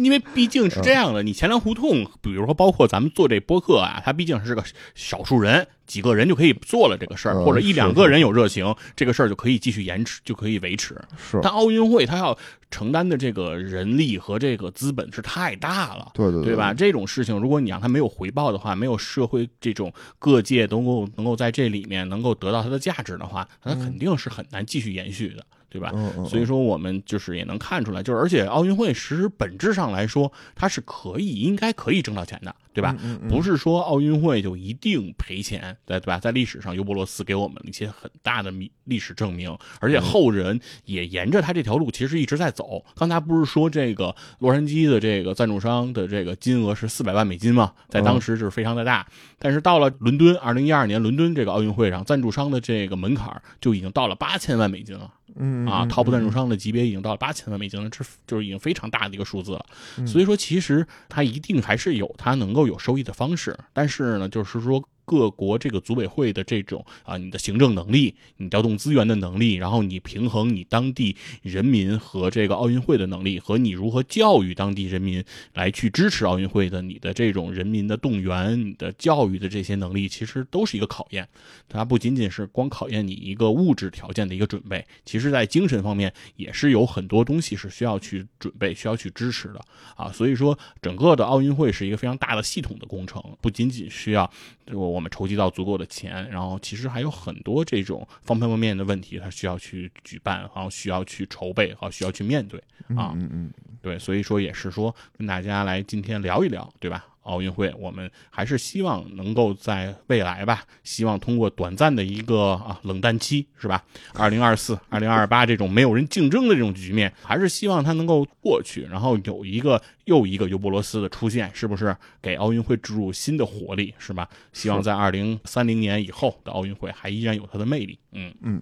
[0.04, 4.64] 因为毕竟是这样的，你钱粮胡同，比如说包括咱们做这播客啊，它毕竟是个
[4.96, 10.96] 少数人，几个人就可以做了这个事儿，嗯或者一两个人有热情，这个事儿就可以继续延迟，就可以维持。
[11.18, 12.38] 是，但奥运会它要
[12.72, 16.12] 承担的这个人力和这个资本是太大了。
[16.14, 16.74] 对对对吧？？
[16.74, 25.92] 这种事情，如果你让它没有回报的话，没有社会这种各界能够能够在这里面能够得到它的价值的话，那肯定是很难继续延续的，对吧？
[25.96, 32.96] 嗯嗯，所以说，我们就是也能看出来，就是而且奥运会其实本质上来说，它是可以应该可以挣到钱的，对吧？
[33.30, 36.20] 不是说奥运会就一定赔钱，对对吧？
[36.20, 42.84] 在历史上，尤伯罗斯给我们了一些很大的历历史证明，而且后人也沿着他这条路其实一直在走。
[42.96, 47.74] 刚才不是说这个洛杉矶的这个赞助商的这个金额是四百万美金吗？
[47.90, 49.08] 在当时是非常的大，
[49.38, 55.14] 但是到了伦敦，二零一二年伦敦这个奥运会上，赞助商的这个门槛就已经到了八千万美金了。
[55.40, 59.66] 嗯啊嗯，top 赞助嗯商的级别已经到了八千万美金了，这就是已经非常大的一个数字了。
[59.98, 75.24] 嗯所以说，其实它一定还是有它能够有收益的方式，但是呢，就是说各国这个组委会的这种啊，你的行政能力，你调动资源的能力，然后你平衡你当地人民和这个奥运会的能力，和你如何教育当地人民
[75.56, 81.28] 来去支持奥运会的，你的这种人民的动员、你的教育的这些能力，其实都是一个考验。
[81.68, 89.60] 它不仅仅是光考验你一个物质条件的一个准备，其实在精神方面也是有很多东西是需要去准备、需要去支持的
[89.96, 90.12] 啊。
[90.12, 94.30] 所以说，整个的奥运会是一个非常大的系统的工程，不仅仅需要
[94.74, 102.60] 我们筹集到足够的钱，然后其实还有很多这种方方面面的问题，它需要去举办，然后需要去筹备，和需要去面对
[102.96, 103.14] 啊。
[103.16, 107.06] 嗯嗯，对，所以说也是说跟大家来今天聊一聊，对吧？
[107.30, 113.84] 奥运会，我们还是希望能够在未来吧，希望通过短暂的一个啊冷淡期，是吧？
[114.16, 124.28] 二零二四、二零二八这种没有人竞争的这种局面，还是希望它能够过去，然后有一个又一个尤伯罗斯的出现，是不是给奥运会注入新的活力，是吧？
[124.52, 128.00] 希望在二零三零年以后的奥运会还依然有它的魅力。
[128.14, 128.60] 嗯嗯，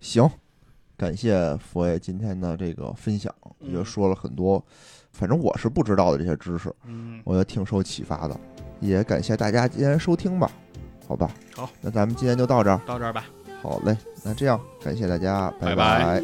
[0.00, 0.30] 行，
[0.96, 4.64] 感谢佛爷今天的这个分享，也说了很多。
[5.18, 8.40] 反正我是不知道的这些知识，嗯，我觉得挺受启发的，
[8.78, 10.48] 也感谢大家今天收听吧，
[11.08, 13.24] 好吧，好，那咱们今天就到这儿，到这儿吧，
[13.60, 16.22] 好嘞，那这样感谢大家，拜拜。